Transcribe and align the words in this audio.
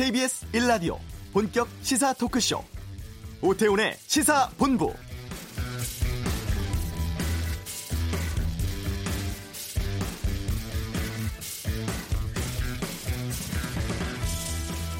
KBS 0.00 0.46
1라디오 0.52 0.96
본격 1.30 1.68
시사 1.82 2.14
토크쇼. 2.14 2.64
오태훈의 3.42 3.96
시사본부. 3.98 4.94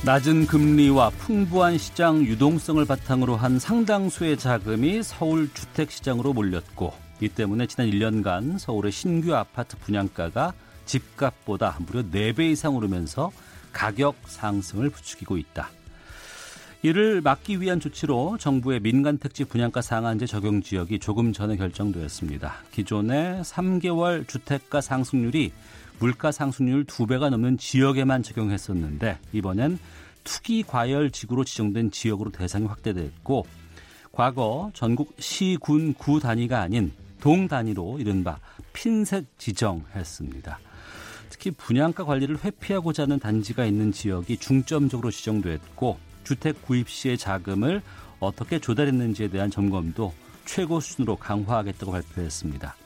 낮은 0.04 0.46
금리와 0.46 1.08
풍부한 1.08 1.78
시장 1.78 2.20
유동성을 2.20 2.84
바탕으로 2.84 3.36
한 3.36 3.58
상당수의 3.58 4.36
자금이 4.36 5.02
서울 5.02 5.50
주택 5.54 5.92
시장으로 5.92 6.34
몰렸고 6.34 6.92
이 7.22 7.28
때문에 7.30 7.68
지난 7.68 7.88
1년간 7.88 8.58
서울의 8.58 8.92
신규 8.92 9.34
아파트 9.34 9.78
분양가가 9.78 10.52
집값보다 10.84 11.78
무려 11.86 12.02
4배 12.02 12.50
이상 12.50 12.76
오르면서 12.76 13.32
가격 13.72 14.16
상승을 14.26 14.90
부추기고 14.90 15.36
있다. 15.38 15.70
이를 16.82 17.20
막기 17.20 17.60
위한 17.60 17.78
조치로 17.78 18.38
정부의 18.38 18.80
민간 18.80 19.18
택지 19.18 19.44
분양가 19.44 19.82
상한제 19.82 20.24
적용 20.26 20.62
지역이 20.62 20.98
조금 20.98 21.32
전에 21.32 21.56
결정되었습니다. 21.56 22.54
기존의 22.72 23.42
3개월 23.42 24.26
주택가 24.26 24.80
상승률이 24.80 25.52
물가 25.98 26.32
상승률 26.32 26.84
2배가 26.84 27.28
넘는 27.28 27.58
지역에만 27.58 28.22
적용했었는데 28.22 29.18
이번엔 29.32 29.78
투기 30.24 30.62
과열 30.62 31.10
지구로 31.10 31.44
지정된 31.44 31.90
지역으로 31.90 32.30
대상이 32.30 32.66
확대됐고 32.66 33.44
과거 34.12 34.70
전국 34.72 35.14
시, 35.18 35.58
군, 35.60 35.92
구 35.92 36.18
단위가 36.18 36.60
아닌 36.62 36.92
동 37.20 37.46
단위로 37.46 37.98
이른바 38.00 38.38
핀셋 38.72 39.26
지정했습니다. 39.36 40.58
특히 41.40 41.52
분양가 41.52 42.04
관리를 42.04 42.36
회피하고자 42.44 43.04
하는 43.04 43.18
단지가 43.18 43.64
있는 43.64 43.92
지역이 43.92 44.36
중점적으로 44.36 45.10
지정됐고 45.10 45.98
주택 46.22 46.60
구입 46.60 46.90
시의 46.90 47.16
자금을 47.16 47.80
어떻게 48.20 48.58
조달했는지에 48.58 49.28
대한 49.28 49.50
점검도 49.50 50.12
최고 50.44 50.80
수준으로 50.80 51.16
강화하겠다고 51.16 51.92
발표했습니다. 51.92 52.76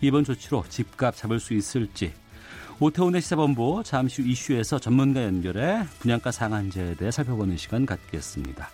이번 0.00 0.22
조치로 0.22 0.64
집값 0.68 1.16
잡을 1.16 1.40
수 1.40 1.54
있을지 1.54 2.12
오태훈의 2.78 3.20
시사본부 3.20 3.82
잠시 3.84 4.22
후 4.22 4.28
이슈에서 4.28 4.78
전문가 4.78 5.24
연결해 5.24 5.82
분양가 5.98 6.30
상한제에 6.30 6.94
대해 6.94 7.10
살펴보는 7.10 7.56
시간 7.56 7.84
갖겠습니다. 7.84 8.70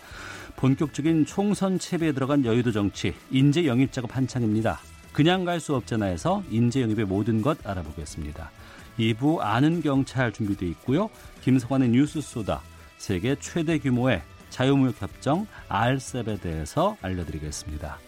본격적인 0.56 1.25
총선 1.25 1.78
채비에 1.78 2.12
들어간 2.12 2.44
여의도 2.44 2.72
정치 2.72 3.14
인재 3.31 3.64
영입 3.64 3.91
작업 3.91 4.14
한창입니다. 4.14 4.81
그냥 5.14 5.47
갈 5.47 5.61
수 5.61 5.75
없잖아에서 5.77 6.42
인재 6.50 6.83
영입의 6.83 7.06
모든 7.06 7.41
것 7.41 7.66
알아보겠습니다. 7.66 8.50
2부 8.98 9.41
아는 9.41 9.83
경찰 9.83 10.33
준비되어 10.33 10.69
있고요. 10.70 11.11
김성환의 11.42 11.91
뉴스 11.91 12.20
소다 12.20 12.62
세계 12.97 13.37
최대 13.37 13.78
규모의 13.78 14.23
자유무역 14.50 15.03
협정 15.03 15.47
RCEP에 15.69 16.39
대해서 16.39 16.97
알려드리겠습니다. 17.03 17.98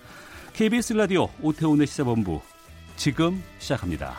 KBS 0.52 0.94
라디오 0.94 1.28
오태훈의 1.42 1.86
시사본부 1.86 2.40
지금 2.96 3.42
시작합니다. 3.58 4.14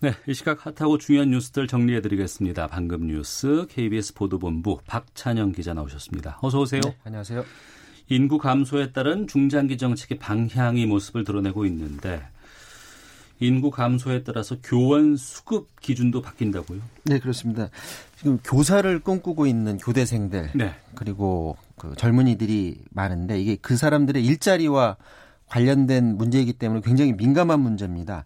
네, 0.00 0.12
이 0.28 0.34
시각 0.34 0.66
핫하고 0.66 0.98
중요한 0.98 1.30
뉴스들 1.30 1.66
정리해 1.66 2.02
드리겠습니다. 2.02 2.66
방금 2.66 3.06
뉴스 3.06 3.66
KBS 3.70 4.12
보도본부 4.14 4.80
박찬영 4.86 5.52
기자 5.52 5.72
나오셨습니다. 5.72 6.38
어서 6.42 6.60
오세요. 6.60 6.82
네, 6.84 6.96
안녕하세요. 7.04 7.44
인구 8.08 8.38
감소에 8.38 8.92
따른 8.92 9.26
중장기 9.26 9.78
정책의 9.78 10.18
방향이 10.18 10.86
모습을 10.86 11.24
드러내고 11.24 11.66
있는데 11.66 12.22
인구 13.40 13.70
감소에 13.70 14.22
따라서 14.22 14.56
교원 14.62 15.16
수급 15.16 15.80
기준도 15.80 16.22
바뀐다고요? 16.22 16.80
네, 17.04 17.18
그렇습니다. 17.18 17.68
지금 18.16 18.38
교사를 18.42 18.98
꿈꾸고 19.00 19.46
있는 19.46 19.76
교대생들 19.76 20.52
네. 20.54 20.74
그리고 20.94 21.56
그 21.76 21.94
젊은이들이 21.96 22.84
많은데 22.90 23.40
이게 23.40 23.56
그 23.56 23.76
사람들의 23.76 24.24
일자리와 24.24 24.96
관련된 25.48 26.16
문제이기 26.16 26.54
때문에 26.54 26.80
굉장히 26.84 27.12
민감한 27.12 27.60
문제입니다. 27.60 28.24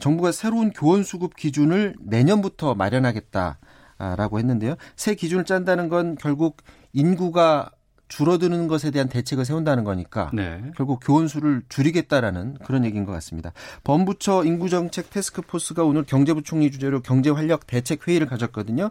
정부가 0.00 0.32
새로운 0.32 0.70
교원 0.70 1.04
수급 1.04 1.36
기준을 1.36 1.94
내년부터 2.00 2.74
마련하겠다라고 2.74 4.38
했는데요. 4.38 4.74
새 4.96 5.14
기준을 5.14 5.44
짠다는 5.44 5.88
건 5.88 6.16
결국 6.16 6.62
인구가 6.92 7.70
줄어드는 8.08 8.68
것에 8.68 8.90
대한 8.90 9.08
대책을 9.08 9.44
세운다는 9.44 9.84
거니까 9.84 10.30
네. 10.32 10.62
결국 10.76 11.00
교원 11.02 11.28
수를 11.28 11.62
줄이겠다라는 11.68 12.58
그런 12.64 12.84
얘기인 12.84 13.04
것 13.04 13.12
같습니다. 13.12 13.52
범부처 13.84 14.44
인구정책 14.44 15.10
테스크포스가 15.10 15.84
오늘 15.84 16.04
경제부총리 16.04 16.70
주재로 16.70 17.02
경제활력 17.02 17.66
대책 17.66 18.06
회의를 18.06 18.26
가졌거든요. 18.26 18.90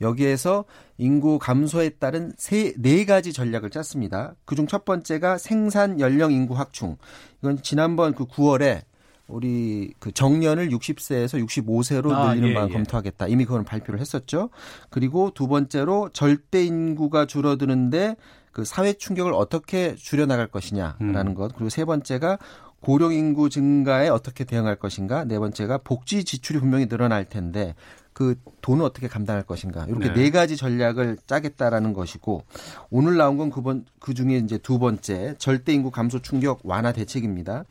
여기에서 0.00 0.64
인구 0.98 1.38
감소에 1.38 1.90
따른 1.90 2.32
세, 2.36 2.72
네 2.76 3.04
가지 3.04 3.32
전략을 3.32 3.70
짰습니다. 3.70 4.34
그중 4.44 4.66
첫 4.66 4.84
번째가 4.84 5.38
생산 5.38 6.00
연령 6.00 6.32
인구 6.32 6.54
확충. 6.54 6.96
이건 7.40 7.62
지난번 7.62 8.14
그 8.14 8.26
9월에 8.26 8.82
우리 9.28 9.92
그 9.98 10.12
정년을 10.12 10.68
60세에서 10.70 11.44
65세로 11.44 12.12
아, 12.12 12.28
늘리는 12.28 12.50
예, 12.50 12.54
방안 12.54 12.70
예. 12.70 12.72
검토하겠다. 12.74 13.26
이미 13.26 13.44
그건 13.44 13.64
발표를 13.64 14.00
했었죠. 14.00 14.50
그리고 14.88 15.30
두 15.34 15.48
번째로 15.48 16.10
절대 16.12 16.64
인구가 16.64 17.26
줄어드는데 17.26 18.16
그 18.56 18.64
사회 18.64 18.94
충격을 18.94 19.34
어떻게 19.34 19.94
줄여나갈 19.96 20.46
것이냐라는 20.46 21.26
음. 21.26 21.34
것. 21.34 21.54
그리고 21.54 21.68
세 21.68 21.84
번째가 21.84 22.38
고령 22.80 23.12
인구 23.12 23.50
증가에 23.50 24.08
어떻게 24.08 24.44
대응할 24.44 24.76
것인가. 24.76 25.24
네 25.24 25.38
번째가 25.38 25.76
복지 25.84 26.24
지출이 26.24 26.60
분명히 26.60 26.86
늘어날 26.86 27.26
텐데 27.26 27.74
그 28.14 28.40
돈을 28.62 28.82
어떻게 28.82 29.08
감당할 29.08 29.42
것인가. 29.42 29.84
이렇게 29.84 30.08
네, 30.08 30.14
네 30.14 30.30
가지 30.30 30.56
전략을 30.56 31.18
짜겠다라는 31.26 31.92
것이고 31.92 32.44
오늘 32.88 33.18
나온 33.18 33.36
건 33.36 33.50
그번 33.50 33.84
그 33.98 34.14
중에 34.14 34.38
이제 34.38 34.56
두 34.56 34.78
번째 34.78 35.34
절대 35.36 35.74
인구 35.74 35.90
감소 35.90 36.22
충격 36.22 36.60
완화 36.64 36.92
대책입니다. 36.92 37.64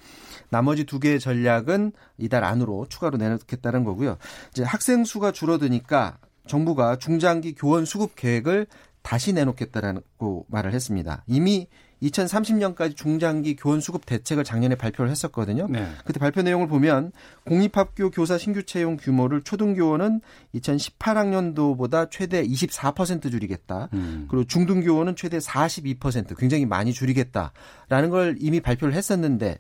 나머지 0.50 0.84
두 0.84 1.00
개의 1.00 1.20
전략은 1.20 1.94
이달 2.20 2.44
안으로 2.44 2.86
추가로 2.90 3.18
내놓겠다는 3.18 3.86
거고요. 3.86 4.18
이제 4.52 4.64
학생 4.64 5.04
수가 5.04 5.32
줄어드니까 5.32 6.20
정부가 6.46 6.98
중장기 6.98 7.56
교원 7.56 7.86
수급 7.86 8.16
계획을 8.16 8.68
다시 9.06 9.34
내놓겠다라고 9.34 10.48
말을 10.50 10.74
했습니다. 10.74 11.24
이미 11.28 11.68
2030년까지 12.02 12.96
중장기 12.96 13.56
교원 13.56 13.80
수급 13.80 14.04
대책을 14.08 14.44
작년에 14.44 14.74
발표를 14.74 15.12
했었거든요. 15.12 15.68
네. 15.70 15.88
그때 16.06 16.20
발표 16.20 16.42
내용을 16.42 16.68
보면 16.68 17.12
공립학교 17.46 18.10
교사 18.10 18.40
신규 18.40 18.64
채용 18.64 18.98
규모를 18.98 19.44
초등교원은 19.44 20.22
2018학년도보다 20.56 22.10
최대 22.10 22.44
24% 22.44 23.30
줄이겠다. 23.30 23.90
음. 23.94 24.26
그리고 24.28 24.44
중등교원은 24.46 25.16
최대 25.16 25.38
42% 25.38 26.36
굉장히 26.36 26.66
많이 26.66 26.92
줄이겠다라는 26.92 28.10
걸 28.10 28.38
이미 28.40 28.60
발표를 28.60 28.96
했었는데 28.96 29.60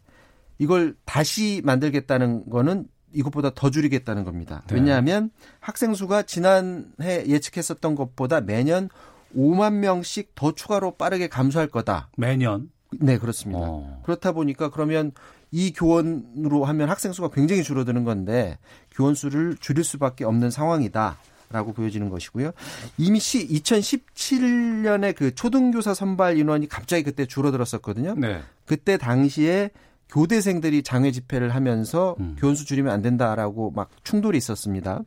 이걸 0.57 0.95
다시 1.05 1.61
만들겠다는 1.63 2.49
거는 2.49 2.87
이것보다 3.13 3.51
더 3.53 3.69
줄이겠다는 3.69 4.23
겁니다. 4.23 4.63
네. 4.67 4.75
왜냐하면 4.75 5.29
학생 5.59 5.93
수가 5.93 6.23
지난해 6.23 7.25
예측했었던 7.27 7.93
것보다 7.93 8.41
매년 8.41 8.89
5만 9.35 9.73
명씩 9.73 10.33
더 10.35 10.53
추가로 10.53 10.91
빠르게 10.91 11.27
감소할 11.27 11.67
거다. 11.67 12.09
매년? 12.17 12.69
네, 12.99 13.17
그렇습니다. 13.17 13.61
어. 13.61 14.01
그렇다 14.03 14.31
보니까 14.31 14.69
그러면 14.69 15.11
이 15.51 15.73
교원으로 15.73 16.65
하면 16.65 16.89
학생 16.89 17.13
수가 17.13 17.29
굉장히 17.29 17.63
줄어드는 17.63 18.03
건데 18.03 18.57
교원 18.91 19.15
수를 19.15 19.55
줄일 19.59 19.83
수밖에 19.83 20.25
없는 20.25 20.51
상황이다. 20.51 21.17
라고 21.51 21.73
보여지는 21.73 22.09
것이고요. 22.09 22.51
이미 22.97 23.19
시 23.19 23.47
2017년에 23.47 25.15
그 25.15 25.33
초등교사 25.35 25.93
선발 25.93 26.37
인원이 26.37 26.67
갑자기 26.67 27.03
그때 27.03 27.27
줄어들었었거든요. 27.27 28.15
네. 28.17 28.41
그때 28.65 28.97
당시에 28.97 29.69
교대생들이 30.09 30.81
장외 30.81 31.11
집회를 31.11 31.53
하면서 31.53 32.15
음. 32.19 32.35
교원수 32.39 32.65
줄이면 32.65 32.91
안 32.91 33.01
된다라고 33.01 33.71
막 33.71 33.89
충돌이 34.03 34.37
있었습니다. 34.39 35.03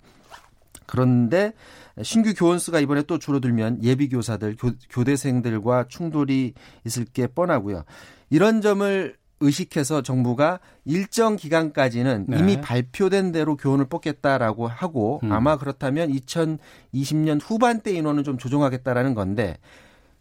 그런데 0.87 1.53
신규 2.03 2.35
교원 2.35 2.59
수가 2.59 2.81
이번에 2.81 3.03
또 3.03 3.19
줄어들면 3.19 3.83
예비 3.83 4.09
교사들, 4.09 4.57
교, 4.57 5.05
대생들과 5.05 5.87
충돌이 5.89 6.55
있을 6.85 7.05
게 7.05 7.27
뻔하고요. 7.27 7.85
이런 8.31 8.61
점을 8.61 9.17
의식해서 9.41 10.03
정부가 10.03 10.61
일정 10.85 11.37
기간까지는 11.37 12.27
네. 12.29 12.39
이미 12.39 12.61
발표된 12.61 13.33
대로 13.33 13.57
교원을 13.57 13.87
뽑겠다라고 13.87 14.67
하고 14.67 15.21
음. 15.23 15.33
아마 15.33 15.57
그렇다면 15.57 16.11
2020년 16.11 17.41
후반대 17.41 17.93
인원은 17.93 18.25
좀 18.25 18.39
조정하겠다라는 18.39 19.15
건데 19.15 19.59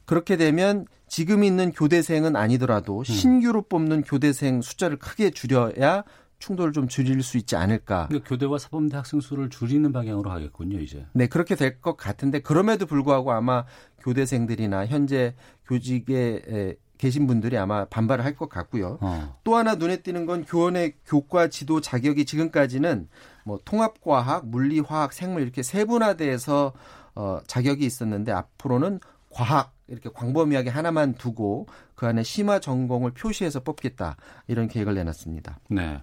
그렇게 0.05 0.37
되면 0.37 0.85
지금 1.07 1.43
있는 1.43 1.71
교대생은 1.71 2.35
아니더라도 2.35 2.99
음. 2.99 3.03
신규로 3.03 3.63
뽑는 3.63 4.03
교대생 4.03 4.61
숫자를 4.61 4.97
크게 4.97 5.31
줄여야 5.31 6.03
충돌을 6.39 6.71
좀 6.73 6.87
줄일 6.87 7.23
수 7.23 7.37
있지 7.37 7.55
않을까. 7.55 8.07
그러니까 8.07 8.29
교대와 8.29 8.57
사범대 8.57 8.95
학생 8.95 9.19
수를 9.19 9.49
줄이는 9.49 9.91
방향으로 9.91 10.29
하겠군요, 10.29 10.79
이제. 10.79 11.05
네, 11.13 11.27
그렇게 11.27 11.55
될 11.55 11.81
것 11.81 11.95
같은데 11.97 12.39
그럼에도 12.39 12.85
불구하고 12.85 13.31
아마 13.31 13.65
교대생들이나 13.99 14.85
현재 14.87 15.35
교직에 15.67 16.75
계신 16.97 17.27
분들이 17.27 17.57
아마 17.57 17.85
반발을 17.85 18.23
할 18.25 18.35
것 18.35 18.49
같고요. 18.49 18.97
어. 19.01 19.39
또 19.43 19.55
하나 19.55 19.75
눈에 19.75 19.97
띄는 19.97 20.25
건 20.25 20.43
교원의 20.45 20.93
교과 21.05 21.49
지도 21.49 21.81
자격이 21.81 22.25
지금까지는 22.25 23.07
뭐 23.43 23.59
통합과학, 23.65 24.47
물리 24.47 24.79
화학, 24.79 25.13
생물 25.13 25.41
이렇게 25.43 25.61
세분화돼서 25.63 26.73
어, 27.15 27.39
자격이 27.47 27.85
있었는데 27.85 28.31
앞으로는 28.31 28.99
과학 29.29 29.73
이렇게 29.87 30.09
광범위하게 30.13 30.69
하나만 30.69 31.13
두고 31.15 31.67
그 31.95 32.05
안에 32.07 32.23
심화 32.23 32.59
전공을 32.59 33.11
표시해서 33.11 33.59
뽑겠다 33.61 34.17
이런 34.47 34.67
계획을 34.67 34.95
내놨습니다. 34.95 35.59
네. 35.69 36.01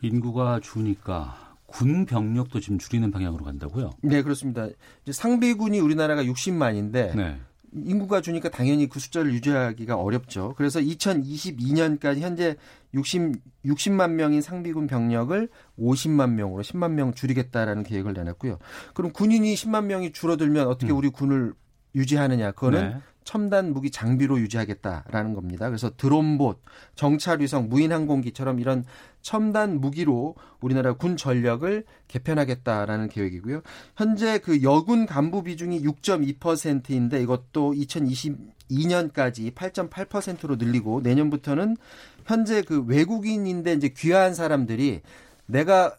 인구가 0.00 0.60
주니까 0.60 1.56
군 1.66 2.06
병력도 2.06 2.60
지금 2.60 2.78
줄이는 2.78 3.10
방향으로 3.10 3.44
간다고요? 3.44 3.90
네, 4.02 4.22
그렇습니다. 4.22 4.68
이제 5.02 5.12
상비군이 5.12 5.80
우리나라가 5.80 6.22
60만인데 6.24 7.14
네. 7.14 7.38
인구가 7.72 8.22
주니까 8.22 8.48
당연히 8.48 8.88
그 8.88 8.98
숫자를 8.98 9.32
유지하기가 9.34 9.96
어렵죠. 9.96 10.54
그래서 10.56 10.80
2022년까지 10.80 12.20
현재 12.20 12.56
60 12.94 13.32
60만 13.66 14.12
명인 14.12 14.40
상비군 14.40 14.86
병력을 14.86 15.48
50만 15.78 16.30
명으로 16.32 16.62
10만 16.62 16.92
명 16.92 17.12
줄이겠다라는 17.12 17.82
계획을 17.82 18.14
내놨고요. 18.14 18.58
그럼 18.94 19.12
군인이 19.12 19.52
10만 19.54 19.84
명이 19.84 20.12
줄어들면 20.12 20.66
어떻게 20.68 20.92
음. 20.92 20.96
우리 20.96 21.10
군을 21.10 21.52
유지하느냐? 21.94 22.52
그거는 22.52 22.90
네. 22.90 22.96
첨단 23.28 23.74
무기 23.74 23.90
장비로 23.90 24.40
유지하겠다라는 24.40 25.34
겁니다. 25.34 25.68
그래서 25.68 25.90
드론봇, 25.94 26.62
정찰위성, 26.94 27.68
무인항공기처럼 27.68 28.58
이런 28.58 28.86
첨단 29.20 29.82
무기로 29.82 30.34
우리나라 30.62 30.94
군 30.94 31.18
전력을 31.18 31.84
개편하겠다라는 32.08 33.10
계획이고요. 33.10 33.60
현재 33.98 34.38
그 34.38 34.62
여군 34.62 35.04
간부 35.04 35.42
비중이 35.42 35.82
6.2%인데 35.82 37.20
이것도 37.20 37.74
2022년까지 37.74 39.52
8.8%로 39.54 40.56
늘리고 40.56 41.02
내년부터는 41.02 41.76
현재 42.24 42.62
그 42.62 42.80
외국인인데 42.80 43.74
이제 43.74 43.88
귀화한 43.88 44.32
사람들이 44.32 45.02
내가 45.44 45.98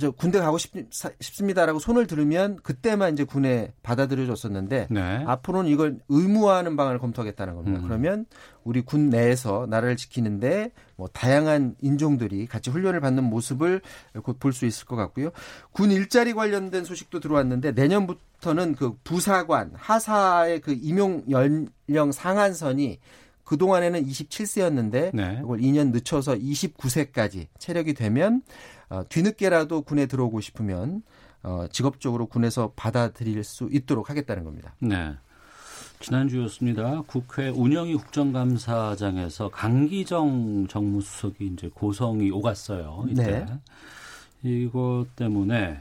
저 0.00 0.10
군대 0.10 0.38
가고 0.38 0.56
싶, 0.56 0.72
싶습니다라고 1.20 1.78
손을 1.78 2.06
들으면 2.06 2.56
그때만 2.62 3.12
이제 3.12 3.24
군에 3.24 3.72
받아들여졌었는데 3.82 4.88
네. 4.90 5.24
앞으로는 5.26 5.70
이걸 5.70 5.98
의무화하는 6.08 6.76
방안을 6.76 6.98
검토하겠다는 6.98 7.54
겁니다. 7.54 7.80
음. 7.80 7.84
그러면 7.84 8.26
우리 8.64 8.80
군 8.80 9.10
내에서 9.10 9.66
나라를 9.68 9.96
지키는데 9.96 10.72
뭐 10.96 11.08
다양한 11.12 11.76
인종들이 11.82 12.46
같이 12.46 12.70
훈련을 12.70 13.00
받는 13.00 13.24
모습을 13.24 13.82
곧 14.22 14.38
볼 14.38 14.52
수 14.52 14.66
있을 14.66 14.86
것 14.86 14.96
같고요. 14.96 15.30
군 15.72 15.90
일자리 15.90 16.32
관련된 16.32 16.84
소식도 16.84 17.20
들어왔는데 17.20 17.72
내년부터는 17.72 18.74
그 18.74 18.96
부사관 19.04 19.72
하사의 19.74 20.60
그 20.60 20.72
임용 20.72 21.22
연령 21.30 22.12
상한선이 22.12 22.98
그동안에는 23.44 24.06
27세였는데 24.06 25.14
네. 25.14 25.40
이걸 25.42 25.58
2년 25.58 25.92
늦춰서 25.92 26.34
29세까지 26.34 27.48
체력이 27.58 27.92
되면 27.94 28.42
어, 28.92 29.04
뒤늦게라도 29.08 29.82
군에 29.82 30.04
들어오고 30.04 30.42
싶으면 30.42 31.02
어, 31.42 31.64
직업적으로 31.72 32.26
군에서 32.26 32.72
받아들일 32.76 33.42
수 33.42 33.70
있도록 33.72 34.10
하겠다는 34.10 34.44
겁니다. 34.44 34.74
네. 34.80 35.14
지난주였습니다. 36.00 37.02
국회 37.06 37.48
운영위 37.48 37.94
국정감사장에서 37.94 39.48
강기정 39.48 40.66
정무수석이 40.68 41.46
이제 41.46 41.70
고성이 41.72 42.30
오갔어요. 42.30 43.06
이때. 43.08 43.46
네. 43.46 43.60
이것 44.42 45.06
때문에 45.16 45.80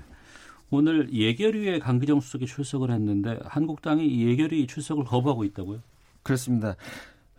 오늘 0.69 1.13
예결위에 1.13 1.79
강기정 1.79 2.21
수석이 2.21 2.45
출석을 2.45 2.91
했는데 2.91 3.39
한국당이 3.43 4.25
예결위 4.25 4.67
출석을 4.67 5.03
거부하고 5.03 5.43
있다고요? 5.43 5.79
그렇습니다. 6.23 6.75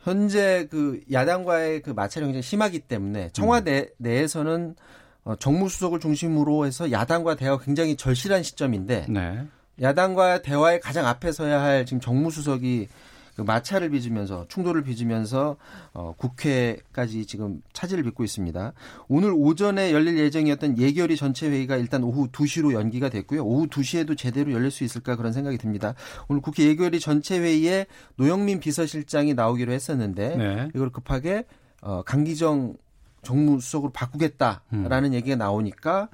현재 0.01 0.67
그 0.71 1.01
야당과의 1.11 1.81
그 1.81 1.91
마찰이 1.91 2.27
굉장히 2.27 2.43
심하기 2.43 2.81
때문에 2.81 3.31
청와대 3.33 3.79
음. 3.81 3.87
내에서는 3.99 4.75
어, 4.77 5.02
정무수석을 5.39 6.01
중심으로 6.01 6.67
해서 6.67 6.91
야당과 6.91 7.37
대화가 7.37 7.65
굉장히 7.65 7.97
절실한 7.97 8.43
시점인데 8.43 9.07
네. 9.09 9.47
야당과 9.81 10.43
대화의 10.43 10.81
가장 10.81 11.07
앞에 11.07 11.33
서야 11.33 11.61
할 11.61 11.87
지금 11.87 12.01
정무수석이 12.01 12.89
그 13.37 13.41
마찰을 13.43 13.91
빚으면서 13.91 14.47
충돌을 14.49 14.83
빚으면서 14.83 15.57
어, 15.95 16.15
국회까지 16.19 17.25
지금 17.27 17.63
차질을 17.73 18.05
빚고 18.05 18.25
있습니다. 18.25 18.73
오늘 19.09 19.33
오전에 19.35 19.93
열릴 19.93 20.19
예정이었던 20.19 20.79
예결위 20.79 21.17
전체 21.17 21.49
회의가 21.49 21.77
일단 21.77 22.05
오후 22.05 22.29
2시로 22.29 22.75
연기가 22.75 23.09
됐고요. 23.09 23.45
오후 23.45 23.69
2시에도 23.69 24.19
제대로 24.19 24.53
열릴 24.53 24.71
수 24.71 24.85
있을까 24.85 25.17
그런 25.17 25.33
생각이 25.33 25.57
듭니다. 25.57 25.95
오늘 26.29 26.43
국회 26.43 26.65
예결위 26.65 27.01
전체 27.01 27.39
회의에 27.39 27.87
노영민 28.17 28.61
비서실장이 28.61 29.33
나오기로 29.33 29.73
했었는데 29.73 30.37
네. 30.37 30.69
이걸 30.75 30.91
급하게 30.91 31.45
어, 31.81 32.03
강기정 32.03 32.75
정무수석으로 33.23 33.93
바꾸겠다라는 33.93 35.11
음. 35.11 35.15
얘기가 35.15 35.37
나오니까 35.37 36.09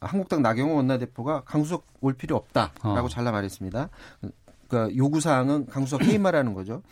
한국당 0.00 0.42
나경원 0.42 0.76
원내대표가 0.76 1.42
강수석 1.44 1.86
올 2.00 2.14
필요 2.14 2.36
없다라고 2.36 3.06
어. 3.06 3.08
잘라 3.08 3.30
말했습니다. 3.30 3.88
그러니까 4.68 4.96
요구 4.96 5.20
사항은 5.20 5.66
강수석 5.66 6.02
해임하라는 6.02 6.54
거죠. 6.54 6.82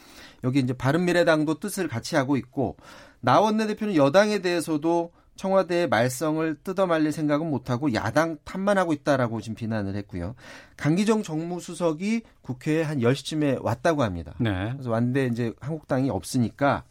여기 0.45 0.61
이제 0.61 0.73
바른미래당도 0.73 1.59
뜻을 1.59 1.89
같이 1.89 2.17
하고 2.17 2.37
있고 2.37 2.77
나 3.21 3.41
원내대표는 3.41 3.97
여당에 3.97 4.41
대해서도 4.41 5.13
청와대의 5.37 5.89
말썽을 5.89 6.59
뜯어말릴 6.63 7.13
생각은 7.13 7.49
못하고 7.49 7.95
야당 7.95 8.37
탓만 8.45 8.77
하고 8.77 8.93
있다라고 8.93 9.41
지금 9.41 9.55
비난을 9.55 9.97
했고요. 9.97 10.35
강기정 10.77 11.23
정무수석이 11.23 12.23
국회에 12.43 12.83
한 12.83 12.99
10시쯤에 12.99 13.63
왔다고 13.63 14.03
합니다. 14.03 14.35
네. 14.39 14.73
그래서 14.73 14.91
왔는데 14.91 15.27
이제 15.27 15.55
한국당이 15.61 16.11
없으니까 16.11 16.85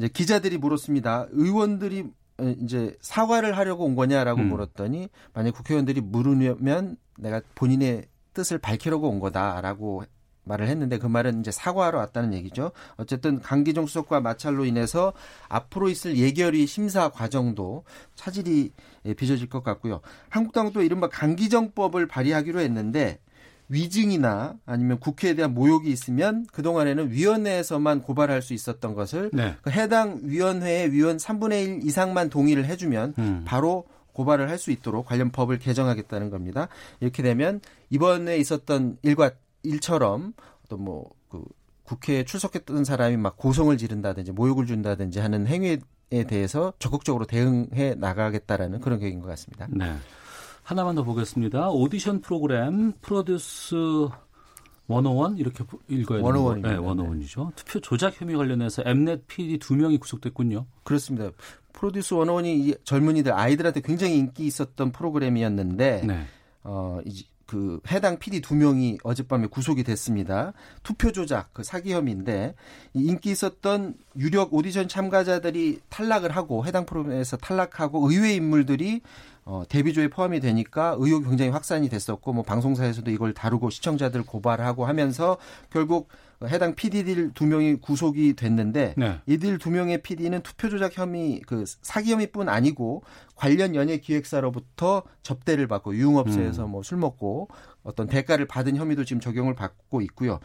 이제 0.00 0.08
기자들이 0.08 0.56
물었습니다. 0.56 1.26
의원들이 1.30 2.04
이제 2.62 2.96
사과를 3.02 3.58
하려고 3.58 3.84
온 3.84 3.94
거냐라고 3.94 4.40
음. 4.40 4.48
물었더니 4.48 5.10
만약 5.34 5.52
국회의원들이 5.52 6.00
물으면 6.00 6.96
내가 7.18 7.42
본인의 7.54 8.06
뜻을 8.32 8.56
밝히려고 8.56 9.10
온 9.10 9.20
거다라고 9.20 10.04
말을 10.44 10.68
했는데 10.68 10.96
그 10.96 11.06
말은 11.06 11.40
이제 11.40 11.50
사과하러 11.50 11.98
왔다는 11.98 12.32
얘기죠. 12.32 12.72
어쨌든 12.96 13.40
강기정 13.40 13.86
수석과 13.86 14.22
마찰로 14.22 14.64
인해서 14.64 15.12
앞으로 15.50 15.90
있을 15.90 16.16
예결위 16.16 16.66
심사 16.66 17.10
과정도 17.10 17.84
차질이 18.14 18.72
빚어질 19.18 19.50
것 19.50 19.62
같고요. 19.62 20.00
한국당도 20.30 20.82
이른바 20.82 21.10
강기정법을 21.10 22.06
발의하기로 22.06 22.58
했는데 22.60 23.20
위증이나 23.70 24.56
아니면 24.66 24.98
국회에 24.98 25.34
대한 25.34 25.54
모욕이 25.54 25.88
있으면 25.90 26.44
그동안에는 26.52 27.12
위원회에서만 27.12 28.02
고발할 28.02 28.42
수 28.42 28.52
있었던 28.52 28.94
것을 28.94 29.30
네. 29.32 29.54
그 29.62 29.70
해당 29.70 30.20
위원회의 30.24 30.92
위원 30.92 31.16
3분의 31.16 31.64
1 31.64 31.80
이상만 31.84 32.28
동의를 32.30 32.66
해주면 32.66 33.14
음. 33.18 33.42
바로 33.46 33.84
고발을 34.12 34.50
할 34.50 34.58
수 34.58 34.70
있도록 34.70 35.06
관련 35.06 35.30
법을 35.30 35.58
개정하겠다는 35.58 36.28
겁니다. 36.28 36.68
이렇게 37.00 37.22
되면 37.22 37.60
이번에 37.88 38.36
있었던 38.36 38.98
일과 39.02 39.30
일처럼 39.62 40.34
어떤 40.66 40.82
뭐그 40.84 41.44
국회에 41.84 42.24
출석했던 42.24 42.84
사람이 42.84 43.16
막 43.16 43.36
고성을 43.36 43.76
지른다든지 43.78 44.32
모욕을 44.32 44.66
준다든지 44.66 45.20
하는 45.20 45.46
행위에 45.46 45.78
대해서 46.28 46.74
적극적으로 46.78 47.24
대응해 47.24 47.94
나가겠다라는 47.96 48.80
그런 48.80 48.98
계획인 48.98 49.20
것 49.20 49.28
같습니다. 49.28 49.66
네. 49.70 49.96
하나만 50.62 50.94
더 50.94 51.02
보겠습니다. 51.02 51.70
오디션 51.70 52.20
프로그램 52.20 52.92
프로듀스 53.00 53.76
101 54.88 55.38
이렇게 55.38 55.64
읽어야 55.88 56.22
되는 56.22 56.42
거죠. 56.42 56.60
네, 56.60 56.76
101이죠. 56.76 57.54
투표 57.54 57.80
조작 57.80 58.20
혐의 58.20 58.36
관련해서 58.36 58.82
엠넷 58.84 59.26
PD 59.26 59.58
두 59.58 59.74
명이 59.76 59.98
구속됐군요. 59.98 60.66
그렇습니다. 60.82 61.30
프로듀스 61.72 62.14
101이 62.14 62.84
젊은이들 62.84 63.32
아이들한테 63.32 63.80
굉장히 63.80 64.18
인기 64.18 64.46
있었던 64.46 64.92
프로그램이었는데 64.92 66.02
네. 66.04 66.24
어, 66.64 67.00
이제 67.04 67.24
그 67.50 67.80
해당 67.90 68.20
PD 68.20 68.42
두 68.42 68.54
명이 68.54 68.98
어젯밤에 69.02 69.48
구속이 69.48 69.82
됐습니다. 69.82 70.52
투표 70.84 71.10
조작 71.10 71.52
그 71.52 71.64
사기 71.64 71.92
혐의인데 71.92 72.54
인기 72.94 73.32
있었던 73.32 73.94
유력 74.16 74.54
오디션 74.54 74.86
참가자들이 74.86 75.80
탈락을 75.88 76.30
하고 76.30 76.64
해당 76.64 76.86
프로그램에서 76.86 77.36
탈락하고 77.38 78.08
의외 78.08 78.34
인물들이 78.34 79.00
어, 79.50 79.64
데뷔조에 79.68 80.06
포함이 80.06 80.38
되니까 80.38 80.94
의혹이 81.00 81.28
굉장히 81.28 81.50
확산이 81.50 81.88
됐었고 81.88 82.32
뭐 82.32 82.44
방송사에서도 82.44 83.10
이걸 83.10 83.34
다루고 83.34 83.70
시청자들 83.70 84.22
고발하고 84.22 84.86
하면서 84.86 85.38
결국 85.70 86.08
해당 86.46 86.76
PD들 86.76 87.32
두 87.34 87.46
명이 87.46 87.80
구속이 87.80 88.34
됐는데 88.34 88.94
네. 88.96 89.18
이들 89.26 89.58
두 89.58 89.70
명의 89.70 90.00
PD는 90.02 90.42
투표 90.42 90.68
조작 90.70 90.96
혐의 90.96 91.40
그 91.40 91.64
사기 91.66 92.12
혐의뿐 92.12 92.48
아니고 92.48 93.02
관련 93.34 93.74
연예 93.74 93.96
기획사로부터 93.96 95.02
접대를 95.24 95.66
받고 95.66 95.96
유흥업소에서 95.96 96.66
음. 96.66 96.70
뭐술 96.70 96.98
먹고 96.98 97.48
어떤 97.82 98.06
대가를 98.06 98.46
받은 98.46 98.76
혐의도 98.76 99.04
지금 99.04 99.20
적용을 99.20 99.54
받고 99.56 100.00
있고요. 100.02 100.38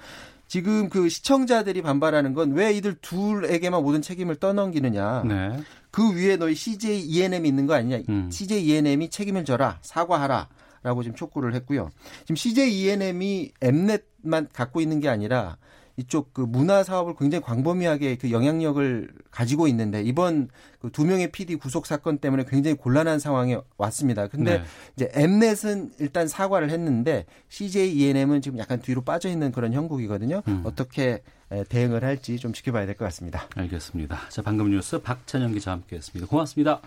지금 0.55 0.87
그 0.87 1.09
시청자들이 1.09 1.81
반발하는 1.81 2.33
건 2.33 2.53
왜 2.53 2.71
이들 2.71 2.95
둘에게만 3.01 3.83
모든 3.83 4.01
책임을 4.01 4.35
떠넘기느냐. 4.37 5.23
네. 5.27 5.59
그 5.91 6.15
위에 6.15 6.37
너희 6.37 6.55
CJ 6.55 7.01
ENM이 7.01 7.49
있는 7.49 7.67
거 7.67 7.73
아니냐. 7.73 8.03
음. 8.07 8.29
CJ 8.31 8.65
ENM이 8.65 9.09
책임을 9.09 9.43
져라. 9.43 9.79
사과하라. 9.81 10.47
라고 10.81 11.03
지금 11.03 11.13
촉구를 11.17 11.53
했고요. 11.55 11.89
지금 12.21 12.37
CJ 12.37 12.71
ENM이 12.73 13.51
엠넷만 13.59 14.47
갖고 14.53 14.79
있는 14.79 15.01
게 15.01 15.09
아니라 15.09 15.57
이쪽 15.97 16.33
그 16.33 16.41
문화 16.41 16.83
사업을 16.83 17.15
굉장히 17.17 17.41
광범위하게 17.43 18.17
그 18.17 18.31
영향력을 18.31 19.09
가지고 19.31 19.67
있는데 19.67 20.01
이번 20.01 20.49
그 20.79 20.89
두 20.91 21.05
명의 21.05 21.31
PD 21.31 21.55
구속 21.55 21.85
사건 21.85 22.19
때문에 22.19 22.45
굉장히 22.47 22.75
곤란한 22.77 23.19
상황에 23.19 23.57
왔습니다. 23.77 24.27
근데 24.27 24.59
네. 24.59 24.63
이제 24.95 25.09
엠넷은 25.13 25.93
일단 25.99 26.27
사과를 26.27 26.69
했는데 26.69 27.25
CJ 27.49 27.97
ENM은 27.97 28.41
지금 28.41 28.59
약간 28.59 28.79
뒤로 28.81 29.01
빠져 29.01 29.29
있는 29.29 29.51
그런 29.51 29.73
형국이거든요. 29.73 30.43
음. 30.47 30.61
어떻게 30.63 31.23
대응을 31.69 32.03
할지 32.03 32.37
좀 32.37 32.53
지켜봐야 32.53 32.85
될 32.85 32.95
것 32.95 33.05
같습니다. 33.05 33.47
알겠습니다. 33.55 34.29
자, 34.29 34.41
방금 34.41 34.69
뉴스 34.71 35.01
박찬영 35.01 35.53
기자 35.53 35.71
함께 35.71 35.95
했습니다. 35.95 36.27
고맙습니다. 36.29 36.81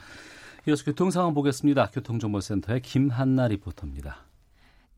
이어서 0.68 0.84
교통 0.84 1.10
상황 1.10 1.34
보겠습니다. 1.34 1.90
교통정보센터의 1.90 2.82
김한나 2.82 3.48
리포터입니다. 3.48 4.24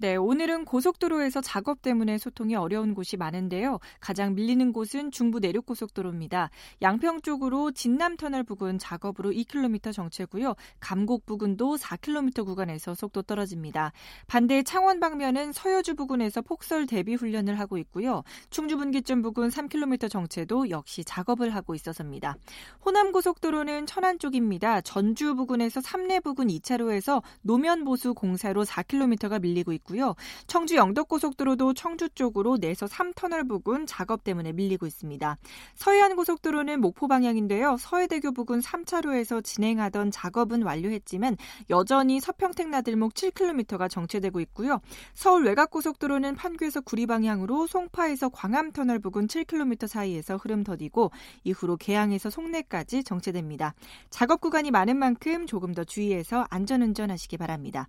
네, 0.01 0.17
오늘은 0.17 0.65
고속도로에서 0.65 1.43
작업 1.43 1.83
때문에 1.83 2.17
소통이 2.17 2.55
어려운 2.55 2.95
곳이 2.95 3.19
많은데요. 3.19 3.81
가장 4.01 4.35
밀리는 4.35 4.73
곳은 4.73 5.11
중부 5.11 5.41
내륙 5.41 5.67
고속도로입니다. 5.67 6.49
양평 6.81 7.21
쪽으로 7.21 7.71
진남 7.73 8.17
터널 8.17 8.43
부근 8.43 8.79
작업으로 8.79 9.31
2km 9.31 9.93
정체고요. 9.93 10.55
감곡 10.81 11.27
부근도 11.27 11.77
4km 11.77 12.47
구간에서 12.47 12.95
속도 12.95 13.21
떨어집니다. 13.21 13.93
반대 14.27 14.63
창원 14.63 15.01
방면은 15.01 15.53
서여주 15.53 15.97
부근에서 15.97 16.41
폭설 16.41 16.87
대비 16.87 17.15
훈련을 17.15 17.59
하고 17.61 17.77
있고요. 17.77 18.23
충주 18.49 18.79
분기점 18.79 19.21
부근 19.21 19.51
3km 19.51 20.11
정체도 20.11 20.71
역시 20.71 21.05
작업을 21.05 21.55
하고 21.55 21.75
있어서입니다. 21.75 22.39
호남 22.87 23.13
고속도로는 23.13 23.85
천안 23.85 24.19
쪽입니다. 24.19 24.81
전주 24.81 25.35
부근에서 25.35 25.83
삼내 25.83 26.21
부근 26.21 26.47
2차로에서 26.47 27.23
노면 27.43 27.85
보수 27.85 28.15
공사로 28.15 28.65
4km가 28.65 29.43
밀리고 29.43 29.75
있고 29.75 29.90
있고요. 29.91 30.15
청주 30.47 30.77
영덕고속도로도 30.77 31.75
청주 31.75 32.09
쪽으로 32.11 32.57
내서 32.59 32.87
3터널 32.87 33.49
부근 33.49 33.87
작업 33.87 34.25
때문에 34.25 34.53
밀리고 34.53 34.87
있습니다. 34.87 35.37
서해안 35.75 36.17
고속도로는 36.17 36.81
목포 36.81 37.09
방향인데요. 37.09 37.77
서해대교 37.79 38.33
부근 38.33 38.61
3차로에서 38.61 39.43
진행하던 39.43 40.11
작업은 40.11 40.63
완료했지만 40.63 41.37
여전히 41.69 42.21
서평택 42.21 42.69
나들목 42.69 43.15
7km가 43.15 43.91
정체되고 43.91 44.41
있고요. 44.41 44.81
서울 45.15 45.45
외곽고속도로는 45.45 46.37
판교에서 46.37 46.81
구리 46.81 47.07
방향으로 47.07 47.67
송파에서 47.67 48.29
광암터널 48.31 49.01
부근 49.01 49.27
7km 49.27 49.87
사이에서 49.87 50.37
흐름 50.37 50.63
더디고 50.63 51.11
이후로 51.45 51.77
개항에서 51.77 52.31
송내까지 52.31 53.05
정체됩니다. 53.05 53.75
작업 54.11 54.41
구간이 54.41 54.71
많은 54.71 54.97
만큼 54.97 55.47
조금 55.47 55.75
더 55.75 55.85
주의해서 55.85 56.47
안전운전하시기 56.51 57.37
바랍니다. 57.37 57.89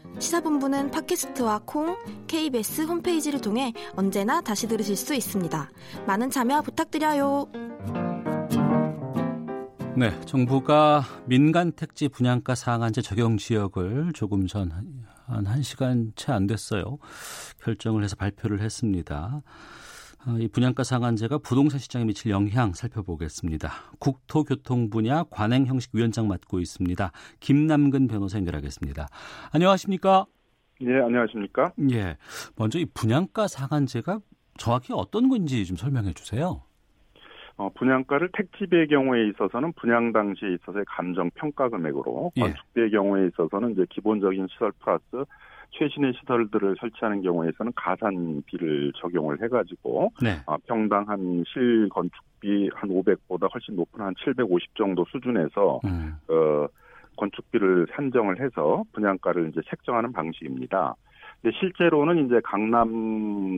시사본부는 0.19 0.91
팟캐스트와 0.91 1.61
콩, 1.65 1.97
KBS 2.27 2.83
홈페이지를 2.83 3.41
통해 3.41 3.73
언제나 3.95 4.41
다시 4.41 4.67
들으실 4.67 4.95
수 4.95 5.13
있습니다. 5.13 5.69
많은 6.05 6.29
참여 6.29 6.61
부탁드려요. 6.61 7.47
네, 9.97 10.17
정부가 10.25 11.03
민간 11.25 11.71
택지 11.73 12.07
분양가 12.07 12.55
상한제 12.55 13.01
적용 13.01 13.37
지역을 13.37 14.13
조금 14.13 14.47
전 14.47 14.71
한 15.31 15.45
1시간 15.45 16.11
채 16.15 16.31
안 16.31 16.45
됐어요. 16.45 16.97
결정을 17.63 18.03
해서 18.03 18.15
발표를 18.15 18.61
했습니다. 18.61 19.41
어, 20.27 20.37
이 20.37 20.47
분양가 20.47 20.83
상한제가 20.83 21.39
부동산 21.39 21.79
시장에 21.79 22.05
미칠 22.05 22.29
영향 22.29 22.73
살펴보겠습니다. 22.73 23.69
국토교통 23.99 24.91
분야 24.91 25.23
관행 25.31 25.65
형식 25.65 25.95
위원장 25.95 26.27
맡고 26.27 26.59
있습니다. 26.59 27.11
김남근 27.39 28.07
변호사 28.07 28.37
연결하겠습니다. 28.37 29.07
안녕하십니까? 29.51 30.25
예, 30.81 30.93
안녕하십니까? 31.01 31.73
예. 31.91 32.17
먼저 32.55 32.77
이 32.77 32.85
분양가 32.85 33.47
상한제가 33.47 34.19
정확히 34.57 34.93
어떤 34.93 35.27
건지 35.27 35.65
좀 35.65 35.75
설명해 35.75 36.13
주세요. 36.13 36.61
어, 37.57 37.69
분양가를 37.75 38.29
택지비의 38.33 38.87
경우에 38.89 39.27
있어서는 39.29 39.73
분양 39.73 40.11
당시에 40.11 40.53
있어서의 40.53 40.85
감정 40.87 41.31
평가 41.33 41.67
금액으로, 41.69 42.31
예. 42.37 42.41
건축비의 42.41 42.91
경우에 42.91 43.27
있어서는 43.27 43.71
이제 43.71 43.85
기본적인 43.89 44.47
시설 44.51 44.71
플러스 44.83 45.25
최신의 45.71 46.13
시설들을 46.19 46.75
설치하는 46.79 47.21
경우에서는 47.21 47.71
가산비를 47.75 48.93
적용을 48.97 49.41
해가지고 49.41 50.11
네. 50.21 50.41
어, 50.45 50.57
평당 50.67 51.07
한 51.07 51.43
실건축비 51.47 52.69
한 52.73 52.89
500보다 52.89 53.51
훨씬 53.53 53.75
높은 53.75 54.01
한 54.01 54.13
750 54.23 54.75
정도 54.75 55.05
수준에서 55.05 55.79
음. 55.85 56.15
어, 56.27 56.67
건축비를 57.17 57.87
산정을 57.95 58.41
해서 58.41 58.83
분양가를 58.93 59.49
이제 59.49 59.61
책정하는 59.69 60.11
방식입니다. 60.11 60.95
근데 61.41 61.57
실제로는 61.59 62.25
이제 62.25 62.39
강남 62.43 62.89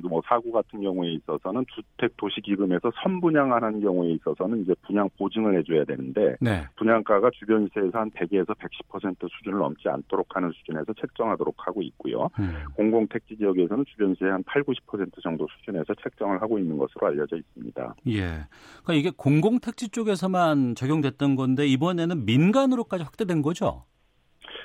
뭐 0.03 0.21
사구 0.25 0.51
같은 0.51 0.81
경우에 0.81 1.11
있어서는 1.13 1.65
주택 1.75 2.15
도시 2.15 2.39
기금에서 2.41 2.91
선분양하는 3.03 3.81
경우에 3.81 4.11
있어서는 4.11 4.61
이제 4.61 4.73
분양 4.83 5.09
보증을 5.17 5.57
해줘야 5.59 5.83
되는데 5.83 6.35
네. 6.39 6.65
분양가가 6.77 7.29
주변 7.33 7.67
시세에서 7.67 7.99
한 7.99 8.09
100에서 8.11 8.55
110% 8.57 9.29
수준을 9.29 9.59
넘지 9.59 9.89
않도록 9.89 10.33
하는 10.33 10.51
수준에서 10.51 10.93
책정하도록 10.93 11.55
하고 11.57 11.81
있고요. 11.81 12.29
음. 12.39 12.53
공공 12.75 13.07
택지 13.07 13.35
지역에서는 13.37 13.83
주변 13.89 14.13
시세 14.15 14.29
한 14.29 14.41
8, 14.43 14.63
90% 14.63 15.21
정도 15.21 15.45
수준에서 15.57 15.93
책정을 16.01 16.41
하고 16.41 16.57
있는 16.57 16.77
것으로 16.77 17.07
알려져 17.07 17.35
있습니다. 17.35 17.95
예. 18.07 18.47
그러니까 18.83 18.93
이게 18.93 19.11
공공 19.15 19.59
택지 19.59 19.89
쪽에서만 19.89 20.75
적용됐던 20.75 21.35
건데 21.35 21.67
이번에는 21.67 22.25
민간으로까지 22.25 23.03
확대된 23.03 23.41
거죠? 23.41 23.83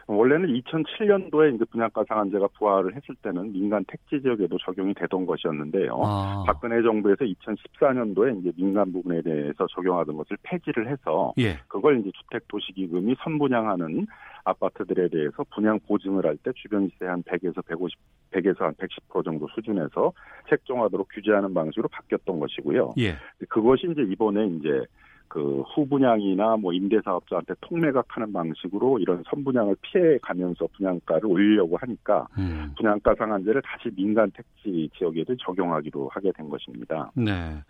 원래는 0.06 0.48
2007년도에 0.48 1.54
이제 1.54 1.64
분양가 1.66 2.04
상한제가 2.08 2.48
부활을 2.58 2.94
했을 2.96 3.14
때는 3.22 3.52
민간 3.52 3.84
택지 3.86 4.22
지역에도 4.22 4.56
적용이 4.58 4.94
되던 4.94 5.26
것이었는데요. 5.26 6.00
아. 6.02 6.44
박근혜 6.46 6.82
정부에서 6.82 7.24
2014년도에 7.24 8.40
이제 8.40 8.52
민간 8.56 8.92
부분에 8.92 9.22
대해서 9.22 9.66
적용하던 9.74 10.16
것을 10.16 10.36
폐지를 10.42 10.88
해서 10.88 11.34
예. 11.38 11.58
그걸 11.68 12.00
이제 12.00 12.10
주택 12.14 12.48
도시기금이 12.48 13.16
선분양하는 13.22 14.06
아파트들에 14.44 15.08
대해서 15.08 15.44
분양 15.54 15.78
보증을 15.80 16.24
할 16.24 16.38
때 16.38 16.52
주변 16.54 16.88
시세 16.88 17.06
한 17.06 17.22
100에서 17.22 17.64
150, 17.66 17.98
100에서 18.30 18.60
한 18.60 18.74
110% 18.74 19.24
정도 19.24 19.48
수준에서 19.48 20.12
책정하도록 20.48 21.08
규제하는 21.12 21.52
방식으로 21.52 21.88
바뀌었던 21.88 22.38
것이고요. 22.38 22.94
예. 22.98 23.16
그것이 23.48 23.88
이제 23.90 24.02
이번에 24.02 24.46
이제 24.46 24.84
그 25.28 25.62
후분양이나 25.74 26.56
뭐 26.56 26.72
임대사업자한테 26.72 27.54
통매각하는 27.60 28.32
방식으로 28.32 28.98
이런 28.98 29.22
선분양을 29.28 29.76
피해 29.82 30.18
가면서 30.22 30.66
분양가를 30.76 31.26
올리려고 31.26 31.76
하니까 31.76 32.26
음. 32.38 32.72
분양가 32.76 33.14
상한제를 33.16 33.62
다시 33.62 33.94
민간 33.94 34.30
택지 34.30 34.88
지역에도 34.96 35.36
적용하기로 35.36 36.08
하게 36.08 36.32
된 36.32 36.48
것입니다. 36.48 37.10
네. 37.14 37.62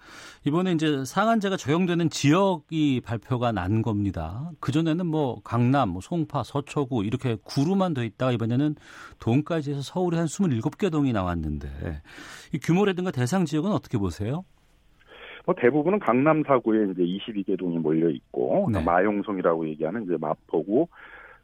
이번에 0.46 0.72
이제 0.72 1.04
상한제가 1.04 1.56
적용되는 1.56 2.10
지역이 2.10 3.02
발표가 3.04 3.52
난 3.52 3.82
겁니다. 3.82 4.50
그전에는 4.60 5.06
뭐 5.06 5.40
강남, 5.42 5.90
뭐 5.90 6.00
송파, 6.00 6.44
서초구 6.44 7.04
이렇게 7.04 7.36
구로만 7.44 7.94
돼 7.94 8.06
있다가 8.06 8.32
이번에는 8.32 8.76
동까지 9.18 9.72
해서 9.72 9.82
서울에 9.82 10.18
한 10.18 10.26
27개 10.26 10.90
동이 10.90 11.12
나왔는데 11.12 12.02
이 12.54 12.58
규모라든가 12.58 13.10
대상 13.10 13.44
지역은 13.44 13.72
어떻게 13.72 13.98
보세요? 13.98 14.44
뭐 15.48 15.54
대부분은 15.54 15.98
강남 16.00 16.42
사구에 16.42 16.90
이제 16.90 17.02
22개 17.02 17.58
동이 17.58 17.78
몰려 17.78 18.10
있고 18.10 18.68
네. 18.70 18.84
마용성이라고 18.84 19.66
얘기하는 19.68 20.04
이제 20.04 20.18
마포구 20.20 20.88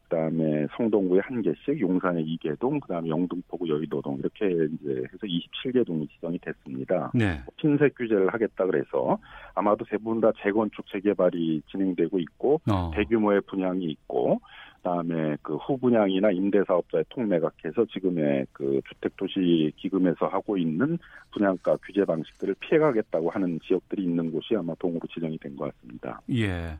그다음에 0.02 0.66
성동구에 0.76 1.20
한 1.24 1.40
개씩, 1.40 1.80
용산에 1.80 2.22
2개 2.22 2.58
동, 2.60 2.78
그다음에 2.80 3.08
영등포구 3.08 3.66
여의도동 3.66 4.18
이렇게 4.18 4.46
이제 4.46 5.04
해서 5.10 5.26
27개 5.26 5.86
동이 5.86 6.06
지정이 6.08 6.38
됐습니다. 6.40 7.12
네. 7.14 7.40
핀셋 7.56 7.94
규제를 7.96 8.28
하겠다 8.28 8.66
그래서 8.66 9.18
아마도 9.54 9.86
대부분 9.86 10.20
다 10.20 10.30
재건축 10.42 10.84
재개발이 10.92 11.62
진행되고 11.70 12.18
있고 12.18 12.60
어. 12.70 12.90
대규모의 12.94 13.40
분양이 13.46 13.86
있고 13.86 14.42
그다음에 14.84 15.36
그 15.40 15.56
후분양이나 15.56 16.30
임대사업자의 16.30 17.06
통매각해서 17.08 17.86
지금의 17.86 18.46
그 18.52 18.80
주택도시 18.88 19.72
기금에서 19.76 20.26
하고 20.26 20.58
있는 20.58 20.98
분양가 21.32 21.78
규제 21.78 22.04
방식들을 22.04 22.54
피해가겠다고 22.60 23.30
하는 23.30 23.58
지역들이 23.66 24.02
있는 24.04 24.30
곳이 24.30 24.54
아마 24.56 24.74
동으로 24.78 25.00
지정이 25.12 25.38
된 25.38 25.56
것 25.56 25.72
같습니다. 25.72 26.20
예. 26.32 26.78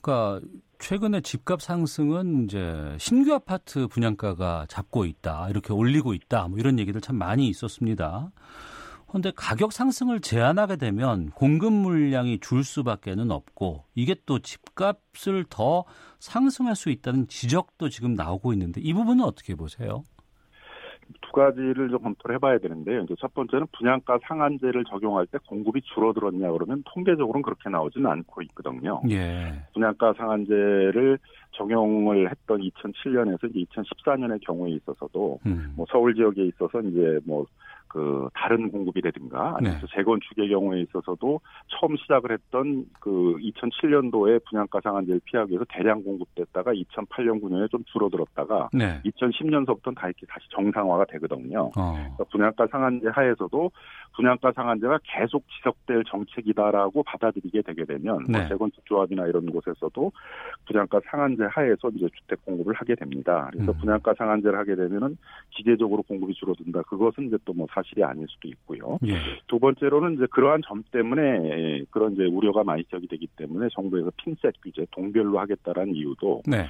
그러니까 0.00 0.46
최근에 0.78 1.22
집값 1.22 1.62
상승은 1.62 2.44
이제 2.44 2.94
신규 2.98 3.32
아파트 3.34 3.88
분양가가 3.88 4.66
잡고 4.68 5.06
있다 5.06 5.48
이렇게 5.48 5.72
올리고 5.72 6.12
있다 6.14 6.46
뭐 6.48 6.58
이런 6.58 6.78
얘기들 6.78 7.00
참 7.00 7.16
많이 7.16 7.48
있었습니다. 7.48 8.30
그런데 9.14 9.30
가격 9.36 9.72
상승을 9.72 10.18
제한하게 10.18 10.74
되면 10.74 11.30
공급 11.36 11.72
물량이 11.72 12.40
줄 12.40 12.64
수밖에는 12.64 13.30
없고 13.30 13.84
이게 13.94 14.16
또 14.26 14.40
집값을 14.40 15.44
더 15.48 15.84
상승할 16.18 16.74
수 16.74 16.90
있다는 16.90 17.28
지적도 17.28 17.90
지금 17.90 18.14
나오고 18.14 18.52
있는데 18.54 18.80
이 18.80 18.92
부분은 18.92 19.24
어떻게 19.24 19.54
보세요? 19.54 20.02
두 21.20 21.30
가지를 21.30 21.90
좀 21.90 22.02
검토를 22.02 22.36
해봐야 22.36 22.58
되는데요. 22.58 23.02
이제 23.02 23.14
첫 23.20 23.32
번째는 23.34 23.68
분양가 23.78 24.18
상한제를 24.26 24.84
적용할 24.86 25.26
때 25.26 25.38
공급이 25.46 25.80
줄어들었냐 25.82 26.50
그러면 26.50 26.82
통계적으로는 26.86 27.42
그렇게 27.42 27.68
나오지는 27.68 28.10
않고 28.10 28.42
있거든요. 28.42 29.00
예. 29.10 29.52
분양가 29.74 30.14
상한제를 30.14 31.18
적용을 31.52 32.30
했던 32.30 32.60
2007년에서 32.60 33.48
이제 33.50 33.64
2014년의 33.70 34.44
경우에 34.44 34.72
있어서도 34.72 35.38
음. 35.46 35.72
뭐 35.76 35.86
서울 35.88 36.16
지역에 36.16 36.46
있어서 36.46 36.80
이제 36.80 37.20
뭐 37.24 37.46
그 37.94 38.28
다른 38.34 38.72
공급이라든가 38.72 39.54
아니면 39.56 39.78
네. 39.80 39.86
재건축의 39.94 40.48
경우에 40.48 40.80
있어서도 40.80 41.40
처음 41.68 41.96
시작을 41.96 42.32
했던 42.32 42.86
그 42.98 43.36
2007년도에 43.38 44.44
분양가 44.46 44.80
상한제를 44.82 45.20
피하기 45.24 45.52
위해서 45.52 45.64
대량 45.68 46.02
공급됐다가 46.02 46.72
2008년 46.72 47.40
9년에 47.40 47.70
좀 47.70 47.84
줄어들었다가 47.84 48.70
네. 48.72 49.00
2010년서부터는 49.04 49.94
다 49.94 50.08
이렇게 50.08 50.26
다시 50.26 50.44
정상화가 50.50 51.04
되거든요. 51.04 51.70
어. 51.76 51.92
그러니까 51.92 52.24
분양가 52.32 52.66
상한제 52.66 53.10
하에서도 53.10 53.70
분양가 54.14 54.52
상한제가 54.52 55.00
계속 55.04 55.44
지속될 55.48 56.04
정책이다라고 56.04 57.02
받아들이게 57.02 57.62
되게 57.62 57.84
되면 57.84 58.16
뭐 58.16 58.22
네. 58.28 58.38
뭐 58.38 58.48
재건축 58.48 58.84
조합이나 58.84 59.26
이런 59.26 59.46
곳에서도 59.46 60.12
분양가 60.66 61.00
상한제 61.10 61.44
하에서 61.44 61.88
이제 61.94 62.08
주택 62.14 62.44
공급을 62.44 62.74
하게 62.74 62.94
됩니다. 62.94 63.48
그래서 63.52 63.72
음. 63.72 63.78
분양가 63.78 64.14
상한제를 64.14 64.58
하게 64.58 64.76
되면은 64.76 65.16
기계적으로 65.50 66.02
공급이 66.02 66.34
줄어든다. 66.34 66.82
그것은 66.82 67.28
이제 67.28 67.38
또 67.44 67.54
뭐 67.54 67.66
사실이 67.70 68.02
아닐 68.02 68.26
수도 68.28 68.48
있고요. 68.48 68.98
예. 69.06 69.14
두 69.46 69.58
번째로는 69.58 70.14
이제 70.14 70.26
그러한 70.30 70.62
점 70.66 70.82
때문에 70.90 71.84
그런 71.90 72.12
이제 72.12 72.24
우려가 72.24 72.64
많이 72.64 72.84
지적이 72.84 73.06
되기 73.08 73.26
때문에 73.36 73.68
정부에서 73.72 74.10
핀셋 74.16 74.54
규제 74.62 74.86
동별로 74.90 75.38
하겠다라는 75.38 75.94
이유도 75.94 76.42
네. 76.46 76.66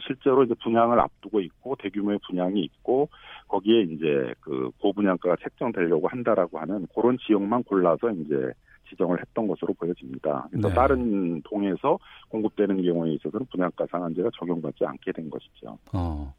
실제로 0.00 0.44
이제 0.44 0.54
분양을 0.62 0.98
앞두고 1.00 1.40
있고 1.40 1.76
대규모의 1.76 2.18
분양이 2.26 2.62
있고 2.62 3.08
거기에 3.48 3.82
이제 3.82 4.34
그 4.40 4.70
고분양가가 4.80 5.36
책정되려고 5.42 6.08
한다라고 6.08 6.58
하는 6.58 6.86
그런 6.94 7.16
지역만 7.18 7.62
골라서 7.64 8.10
이제 8.10 8.52
지정을 8.88 9.20
했던 9.20 9.46
것으로 9.48 9.74
보여집니다. 9.74 10.46
그래서 10.50 10.68
네. 10.68 10.74
다른 10.74 11.42
동에서 11.42 11.98
공급되는 12.28 12.82
경우에 12.82 13.14
있어서는 13.14 13.46
분양가 13.50 13.86
상한제가 13.86 14.30
적용받지 14.38 14.84
않게 14.84 15.12
된 15.12 15.28
것이죠. 15.28 15.78
어. 15.92 16.32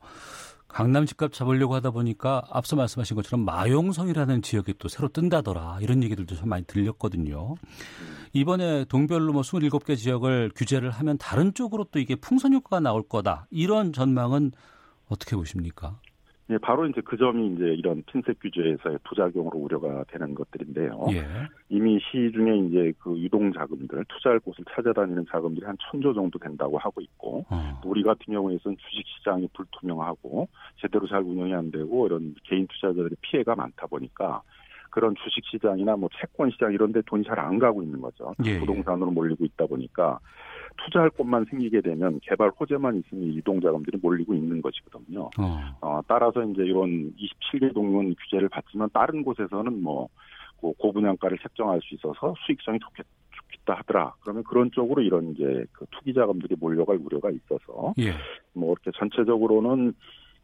강남 0.68 1.06
집값 1.06 1.34
잡으려고 1.34 1.76
하다 1.76 1.92
보니까 1.92 2.44
앞서 2.50 2.76
말씀하신 2.76 3.16
것처럼 3.16 3.46
마용성이라는 3.46 4.42
지역이 4.42 4.76
또 4.78 4.88
새로 4.88 5.08
뜬다더라 5.08 5.80
이런 5.82 6.04
얘기들도 6.04 6.36
좀 6.36 6.50
많이 6.50 6.66
들렸거든요. 6.66 7.56
이번에 8.34 8.86
동별로 8.86 9.34
뭐 9.34 9.42
27개 9.42 9.98
지역을 9.98 10.52
규제를 10.56 10.92
하면 10.92 11.18
다른 11.18 11.54
쪽으로 11.54 11.86
또 11.86 12.00
이게 12.00 12.16
풍선 12.16 12.54
효과가 12.54 12.82
나올 12.82 13.08
거다 13.08 13.48
이런 13.50 13.94
전망은 13.94 14.52
어떻게 15.08 15.36
보십니까? 15.36 16.00
예, 16.50 16.58
바로 16.58 16.88
이제 16.88 17.02
그 17.02 17.18
점이 17.18 17.56
이제 17.56 17.66
이런 17.74 18.04
핀셋 18.04 18.40
규제에서의 18.40 19.00
부작용으로 19.04 19.58
우려가 19.60 20.06
되는 20.06 20.34
것들인데요. 20.34 21.08
예. 21.12 21.26
이미 21.70 22.00
시중에 22.00 22.68
이제 22.68 22.94
그 23.00 23.18
유동 23.18 23.52
자금들 23.52 24.06
투자할 24.08 24.40
곳을 24.40 24.64
찾아다니는 24.74 25.26
자금들이 25.30 25.66
한 25.66 25.76
천조 25.80 26.14
정도 26.14 26.40
된다고 26.40 26.78
하고 26.78 27.02
있고 27.02 27.46
어. 27.50 27.82
우리 27.84 28.02
같은 28.02 28.34
경우에는 28.34 28.60
주식 28.64 29.06
시장이 29.18 29.50
불투명하고 29.54 30.48
제대로 30.80 31.06
잘 31.08 31.22
운영이 31.22 31.54
안 31.54 31.70
되고 31.70 32.08
이런 32.08 32.34
개인 32.44 32.66
투자자들의 32.68 33.12
피해가 33.22 33.56
많다 33.56 33.88
보니까 33.88 34.42
그런 34.90 35.16
주식 35.16 35.44
시장이나 35.46 35.96
뭐 35.96 36.10
채권 36.20 36.52
시장 36.52 36.74
이런 36.74 36.92
데 36.92 37.02
돈이 37.06 37.24
잘 37.24 37.38
안 37.40 37.60
가고 37.60 37.84
있는 37.84 38.02
거죠. 38.02 38.34
예, 38.46 38.56
예. 38.56 38.60
부동산으로 38.60 39.12
몰리고 39.12 39.46
있다 39.46 39.68
보니까 39.68 40.20
투자할 40.78 41.10
곳만 41.12 41.46
생기게 41.50 41.82
되면 41.82 42.20
개발 42.24 42.50
호재만 42.50 42.98
있으면 42.98 43.24
이동 43.30 43.62
자금들이 43.62 43.98
몰리고 44.02 44.34
있는 44.34 44.62
것이거든요. 44.62 45.30
어. 45.38 45.78
어 45.82 46.02
따라서 46.08 46.44
이제 46.44 46.64
이런 46.64 47.14
27개 47.16 47.74
동문 47.74 48.16
규제를 48.16 48.50
받지만 48.50 48.90
다른 48.94 49.24
곳에서는 49.24 49.82
뭐 49.82 50.10
고분양가를 50.60 51.38
책정할 51.40 51.80
수 51.82 51.96
있어서 51.96 52.34
수익성이 52.46 52.80
좋겠, 52.80 53.06
좋겠다 53.32 53.76
하더라. 53.80 54.16
그러면 54.22 54.44
그런 54.44 54.72
쪽으로 54.72 55.02
이런 55.02 55.32
이제 55.32 55.66
그 55.72 55.86
투기 55.92 56.14
자금들이 56.14 56.56
몰려갈 56.60 56.98
우려가 56.98 57.30
있어서 57.30 57.94
예. 58.00 58.14
뭐 58.54 58.74
이렇게 58.74 58.92
전체적으로는 58.98 59.94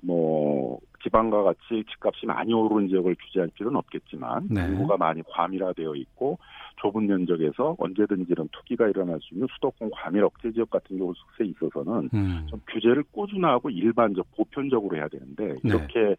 뭐 0.03 0.79
지방과 1.01 1.43
같이 1.43 1.83
집값이 1.89 2.25
많이 2.25 2.53
오르는 2.53 2.87
지역을 2.89 3.15
규제할 3.15 3.49
필요는 3.55 3.77
없겠지만 3.77 4.47
네. 4.49 4.65
인구가 4.67 4.97
많이 4.97 5.21
과밀화되어 5.23 5.95
있고 5.95 6.37
좁은 6.81 7.07
면적에서 7.07 7.75
언제든지 7.77 8.25
이런 8.29 8.47
투기가 8.51 8.87
일어날 8.87 9.19
수 9.21 9.33
있는 9.33 9.47
수도권 9.53 9.91
과밀 9.91 10.23
억제 10.23 10.51
지역 10.51 10.69
같은 10.69 10.97
경우 10.97 11.13
속세에 11.13 11.47
있어서는 11.47 12.09
음. 12.13 12.47
좀 12.49 12.61
규제를 12.67 13.03
꾸준하고 13.11 13.69
일반적 13.69 14.27
보편적으로 14.35 14.95
해야 14.97 15.07
되는데 15.07 15.47
네. 15.47 15.59
이렇게 15.63 15.99
네. 15.99 16.15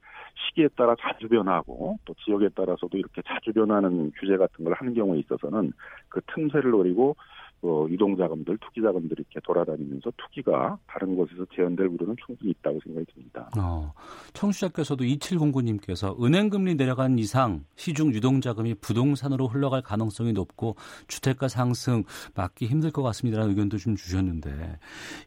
시기에 0.47 0.69
따라 0.77 0.95
자주 1.01 1.29
변하고 1.29 1.99
또 2.05 2.15
지역에 2.25 2.49
따라서도 2.51 2.97
이렇게 2.97 3.23
자주 3.27 3.53
변하는 3.53 4.13
규제 4.19 4.37
같은 4.37 4.65
걸 4.65 4.75
하는 4.75 4.95
경우에 4.95 5.19
있어서는 5.21 5.73
그 6.09 6.21
틈새를 6.35 6.71
노리고 6.71 7.17
어, 7.65 7.87
유동 7.89 8.17
자금들, 8.17 8.59
투기 8.59 8.83
자금들이 8.83 9.25
이렇게 9.27 9.41
돌아다니면서 9.43 10.13
투기가 10.17 10.79
다른 10.87 11.17
곳에서 11.17 11.47
재현될 11.55 11.87
우려는 11.87 12.15
충분히 12.25 12.51
있다고 12.51 12.79
생각이 12.85 13.07
듭니다. 13.15 13.49
어, 13.59 13.93
청취자께서도 14.35 15.05
2709님께서 15.05 16.23
은행 16.23 16.51
금리 16.51 16.75
내려간 16.75 17.19
이상 17.19 17.65
시중 17.77 18.13
유동 18.13 18.41
자금이 18.43 18.75
부동산으로 18.75 19.49
흘러갈 19.49 19.81
가능성이 19.81 20.33
높고 20.35 20.77
주택가 21.09 21.49
상승 21.49 22.05
막기 22.35 22.67
힘들 22.67 22.91
것 22.91 23.03
같습니다라는 23.03 23.51
의견도 23.51 23.79
좀 23.79 23.97
주셨는데 23.97 24.79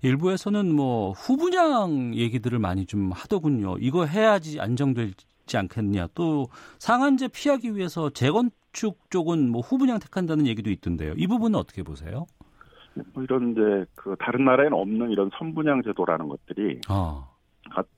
일부에서는 0.03 0.73
뭐 0.75 1.11
후분양 1.13 2.13
얘기들을 2.15 2.59
많이 2.59 2.85
좀 2.85 3.11
하더군요. 3.11 3.77
이거 3.79 4.05
해야지 4.05 4.59
안정되지 4.59 5.57
않겠냐. 5.57 6.09
또 6.13 6.49
상한제 6.77 7.29
피하기 7.29 7.75
위해서 7.75 8.11
재건 8.11 8.51
건축 8.77 9.09
쪽은 9.09 9.49
뭐 9.49 9.61
후분양 9.61 9.97
택한다는 9.99 10.45
얘기도 10.45 10.69
있던데요. 10.69 11.13
이 11.17 11.25
부분은 11.25 11.57
어떻게 11.57 11.81
보세요? 11.81 12.27
뭐 13.13 13.23
이런 13.23 13.51
이제 13.51 13.85
그 13.95 14.15
다른 14.19 14.45
나라에는 14.45 14.73
없는 14.73 15.09
이런 15.11 15.31
선분양 15.37 15.81
제도라는 15.83 16.27
것들이 16.29 16.81
어. 16.89 17.27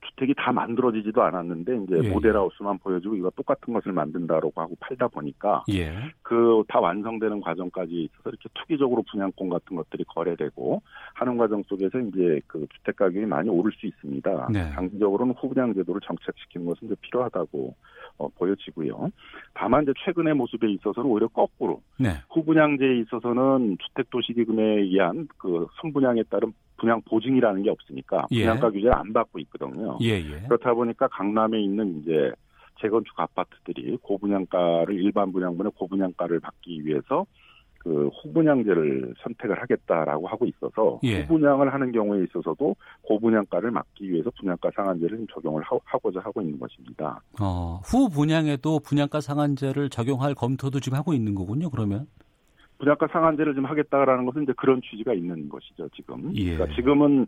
주택이 0.08 0.34
다 0.36 0.52
만들어지지도 0.52 1.22
않았는데 1.22 1.84
이제 1.84 2.00
예. 2.04 2.10
모델하우스만 2.10 2.78
보여주고 2.78 3.16
이거 3.16 3.30
똑같은 3.30 3.72
것을 3.72 3.92
만든다라고 3.92 4.52
하고 4.54 4.76
팔다 4.80 5.08
보니까 5.08 5.64
예. 5.70 5.92
그다 6.22 6.80
완성되는 6.80 7.40
과정까지 7.40 7.92
있어서 7.92 8.30
이렇게 8.30 8.48
투기적으로 8.54 9.02
분양권 9.10 9.48
같은 9.48 9.76
것들이 9.76 10.04
거래되고 10.04 10.82
하는 11.14 11.36
과정 11.36 11.62
속에서 11.64 11.98
이제 11.98 12.40
그 12.46 12.66
주택 12.74 12.96
가격이 12.96 13.26
많이 13.26 13.48
오를 13.48 13.72
수 13.72 13.86
있습니다. 13.86 14.48
네. 14.52 14.70
장기적으로는 14.72 15.34
후분양 15.34 15.74
제도를 15.74 16.00
정착시키는 16.02 16.66
것은 16.66 16.88
이제 16.88 16.96
필요하다고 17.00 17.74
어, 18.18 18.28
보여지고요. 18.36 19.10
다만 19.54 19.82
이제 19.82 19.92
최근의 20.04 20.34
모습에 20.34 20.70
있어서는 20.72 21.10
오히려 21.10 21.28
거꾸로 21.28 21.80
네. 21.98 22.10
후분양제에 22.30 22.98
있어서는 23.00 23.78
주택 23.78 24.10
도시기금에 24.10 24.62
의한 24.62 25.28
그 25.38 25.66
선분양에 25.80 26.24
따른 26.24 26.52
분양 26.80 27.00
보증이라는 27.02 27.62
게 27.62 27.70
없으니까 27.70 28.26
예. 28.32 28.40
분양가 28.40 28.68
예. 28.68 28.70
규제를 28.72 28.96
안 28.96 29.12
받고 29.12 29.38
있거든요. 29.40 29.98
예, 30.00 30.14
예. 30.18 30.40
그렇다 30.48 30.74
보니까 30.74 31.06
강남에 31.08 31.60
있는 31.60 32.00
이제 32.00 32.32
재건축 32.80 33.18
아파트들이 33.20 33.98
고분양가를 33.98 34.94
일반 34.94 35.30
분양분의 35.32 35.72
고분양가를 35.76 36.40
받기 36.40 36.84
위해서 36.84 37.26
그 37.78 38.08
후분양제를 38.08 39.14
선택을 39.22 39.60
하겠다라고 39.62 40.28
하고 40.28 40.46
있어서 40.46 41.00
예. 41.02 41.22
후분양을 41.22 41.72
하는 41.72 41.92
경우에 41.92 42.24
있어서도 42.24 42.76
고분양가를 43.02 43.70
막기 43.70 44.10
위해서 44.10 44.30
분양가 44.38 44.70
상한제를 44.74 45.26
적용을 45.32 45.62
하고자 45.84 46.20
하고 46.20 46.42
있는 46.42 46.58
것입니다. 46.58 47.22
어, 47.40 47.80
후분양에도 47.84 48.80
분양가 48.80 49.20
상한제를 49.20 49.88
적용할 49.88 50.34
검토도 50.34 50.80
지금 50.80 50.98
하고 50.98 51.14
있는 51.14 51.34
거군요. 51.34 51.70
그러면 51.70 52.06
분양가 52.80 53.06
상한제를 53.06 53.54
좀 53.54 53.66
하겠다라는 53.66 54.24
것은 54.26 54.42
이제 54.42 54.52
그런 54.56 54.80
취지가 54.82 55.12
있는 55.14 55.48
것이죠, 55.48 55.88
지금. 55.90 56.32
예. 56.34 56.56
그러니까 56.56 56.74
지금은 56.74 57.26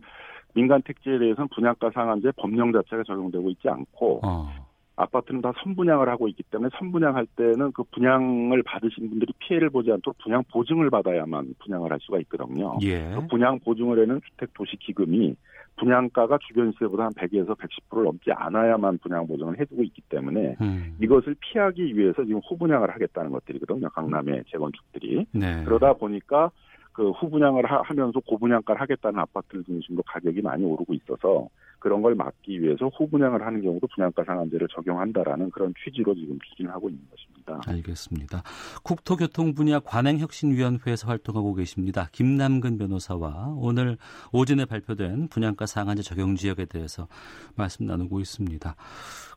민간 0.53 0.81
택지에 0.81 1.17
대해서는 1.17 1.47
분양가 1.55 1.91
상한제 1.91 2.31
법령 2.37 2.73
자체가 2.73 3.03
적용되고 3.03 3.49
있지 3.51 3.69
않고 3.69 4.19
어. 4.23 4.49
아파트는 4.95 5.41
다 5.41 5.51
선분양을 5.63 6.07
하고 6.07 6.27
있기 6.27 6.43
때문에 6.43 6.69
선분양할 6.77 7.25
때는 7.35 7.71
그 7.71 7.83
분양을 7.83 8.61
받으신 8.63 9.09
분들이 9.09 9.33
피해를 9.39 9.71
보지 9.71 9.91
않도록 9.91 10.17
분양 10.19 10.43
보증을 10.51 10.91
받아야만 10.91 11.55
분양을 11.59 11.91
할 11.91 11.99
수가 12.01 12.19
있거든요. 12.19 12.77
예. 12.83 13.11
그 13.15 13.25
분양 13.27 13.59
보증을 13.59 13.99
해는 14.01 14.21
주택 14.29 14.53
도시 14.53 14.77
기금이 14.77 15.35
분양가가 15.77 16.37
주변 16.47 16.71
시세보다 16.73 17.05
한 17.05 17.11
100에서 17.13 17.57
110%를 17.57 18.03
넘지 18.03 18.31
않아야만 18.31 18.99
분양 18.99 19.27
보증을 19.27 19.59
해주고 19.59 19.83
있기 19.83 20.01
때문에 20.09 20.55
음. 20.61 20.95
이것을 21.01 21.35
피하기 21.39 21.97
위해서 21.97 22.23
지금 22.23 22.39
후분양을 22.47 22.91
하겠다는 22.91 23.31
것들이거든요. 23.31 23.89
강남의 23.89 24.43
재건축들이. 24.51 25.25
네. 25.31 25.63
그러다 25.65 25.93
보니까 25.93 26.51
그 26.93 27.09
후분양을 27.09 27.65
하, 27.65 27.81
면서 27.95 28.19
고분양가를 28.19 28.79
하겠다는 28.81 29.19
아파트를 29.19 29.63
중심으로 29.63 30.03
가격이 30.05 30.41
많이 30.41 30.63
오르고 30.63 30.93
있어서 30.93 31.49
그런 31.79 32.01
걸 32.01 32.15
막기 32.15 32.61
위해서 32.61 32.87
후분양을 32.87 33.45
하는 33.45 33.61
경우도 33.61 33.87
분양가 33.87 34.23
상한제를 34.23 34.67
적용한다라는 34.69 35.49
그런 35.49 35.73
취지로 35.83 36.13
지금 36.13 36.37
추진하고 36.39 36.89
있는 36.89 37.01
것입니다. 37.09 37.32
있습니다. 37.43 37.61
알겠습니다. 37.67 38.43
국토교통 38.83 39.53
분야 39.53 39.79
관행혁신위원회에서 39.79 41.07
활동하고 41.07 41.53
계십니다. 41.53 42.09
김남근 42.11 42.77
변호사와 42.77 43.53
오늘 43.57 43.97
오전에 44.31 44.65
발표된 44.65 45.27
분양가 45.27 45.65
상한제 45.65 46.01
적용 46.01 46.35
지역에 46.35 46.65
대해서 46.65 47.07
말씀 47.55 47.85
나누고 47.85 48.19
있습니다. 48.19 48.75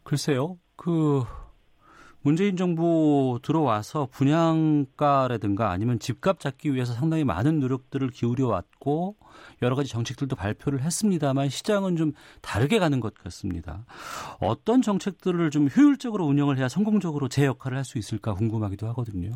글쎄요, 0.05 0.59
그 0.77 1.25
문재인 2.27 2.57
정부 2.57 3.39
들어와서 3.41 4.09
분양가라든가 4.11 5.71
아니면 5.71 6.01
집값 6.01 6.41
잡기 6.41 6.75
위해서 6.75 6.93
상당히 6.93 7.23
많은 7.23 7.61
노력들을 7.61 8.11
기울여 8.11 8.49
왔고 8.49 9.15
여러 9.63 9.77
가지 9.77 9.89
정책들도 9.91 10.35
발표를 10.35 10.83
했습니다만 10.83 11.51
시장은 11.51 11.95
좀 11.95 12.15
다르게 12.43 12.81
가는 12.81 12.99
것 12.99 13.15
같습니다. 13.15 13.85
어떤 14.41 14.83
정책들을 14.83 15.53
좀 15.53 15.69
효율적으로 15.69 16.27
운영을 16.27 16.59
해야 16.59 16.69
성공적으로 16.69 17.29
제 17.29 17.45
역할을 17.45 17.79
할 17.79 17.85
수 17.85 17.97
있을까 17.97 18.35
궁금하기도 18.35 18.89
하거든요. 18.89 19.31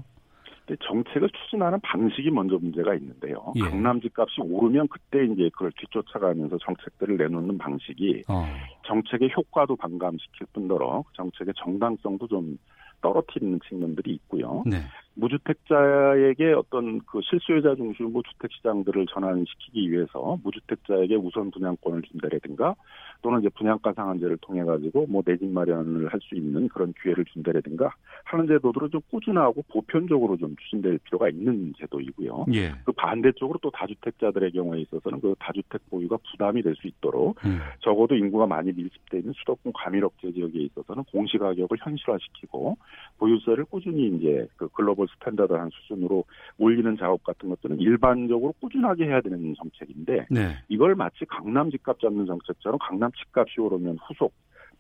정책을 0.83 1.29
추진하는 1.31 1.81
방식이 1.81 2.31
먼저 2.31 2.59
문제가 2.59 2.95
있는데요. 2.95 3.53
예. 3.57 3.61
강남 3.61 4.01
집값이 4.01 4.41
오르면 4.41 4.89
그때 4.89 5.25
이제 5.25 5.51
그걸 5.53 5.73
뒤쫓아가면서 5.73 6.59
정책들을 6.59 7.17
내놓는 7.17 7.59
방식이 7.59 8.25
어. 8.29 8.47
정책의 8.87 9.33
효과도 9.37 9.77
반감시킬 9.77 10.47
뿐더러 10.53 11.05
정책의 11.15 11.55
정당성도 11.57 12.27
좀 12.29 12.59
떨어뜨리는 13.01 13.59
측면들이 13.69 14.13
있고요. 14.13 14.63
네. 14.67 14.79
무주택자에게 15.21 16.53
어떤 16.53 17.01
그 17.01 17.21
실수요자 17.23 17.75
중심으로 17.77 18.23
주택 18.23 18.51
시장들을 18.53 19.07
전환시키기 19.13 19.91
위해서 19.91 20.39
무주택자에게 20.43 21.17
우선 21.17 21.51
분양권을 21.51 22.03
준다라든가 22.03 22.75
또는 23.23 23.41
이제 23.41 23.49
분양가 23.51 23.93
상한제를 23.93 24.39
통해 24.39 24.65
가지고 24.65 25.07
뭐 25.07 25.23
내 25.23 25.37
집 25.37 25.47
마련을 25.47 26.09
할 26.13 26.21
수 26.21 26.35
있는 26.35 26.69
그런 26.69 26.93
기회를 27.03 27.25
준다라든가 27.27 27.95
하는 28.25 28.47
제도들을 28.47 28.91
좀 28.91 29.01
꾸준하고 29.11 29.63
보편적으로 29.69 30.37
좀 30.37 30.55
추진될 30.57 30.99
필요가 31.05 31.29
있는 31.29 31.73
제도이고요. 31.79 32.47
예. 32.55 32.73
그 32.85 32.93
반대쪽으로 32.93 33.59
또 33.63 33.71
다주택자들의 33.71 34.53
경우에 34.53 34.81
있어서는 34.81 35.21
그 35.21 35.35
다주택 35.39 35.89
보유가 35.91 36.19
부담이 36.31 36.63
될 36.63 36.75
수 36.81 36.87
있도록 36.87 37.37
음. 37.45 37.59
적어도 37.81 38.15
인구가 38.15 38.47
많이 38.47 38.73
밀집되어 38.73 39.21
있는 39.21 39.33
수도권 39.35 39.73
과밀억제 39.75 40.33
지역에 40.33 40.59
있어서는 40.61 41.05
공시가격을 41.05 41.79
현실화시키고 41.81 42.77
보유세를 43.19 43.65
꾸준히 43.67 44.09
이제 44.17 44.47
그 44.57 44.69
글로벌 44.69 45.09
스탠다드한 45.15 45.71
수준으로 45.73 46.25
올리는 46.59 46.97
작업 46.97 47.23
같은 47.25 47.49
것들은 47.49 47.79
일반적으로 47.79 48.53
꾸준하게 48.61 49.07
해야 49.07 49.21
되는 49.21 49.55
정책인데 49.57 50.27
네. 50.31 50.57
이걸 50.69 50.95
마치 50.95 51.25
강남 51.27 51.71
집값 51.71 52.01
잡는 52.01 52.27
정책처럼 52.27 52.79
강남 52.79 53.11
집값이 53.13 53.61
오르면 53.61 53.99
후속 54.07 54.33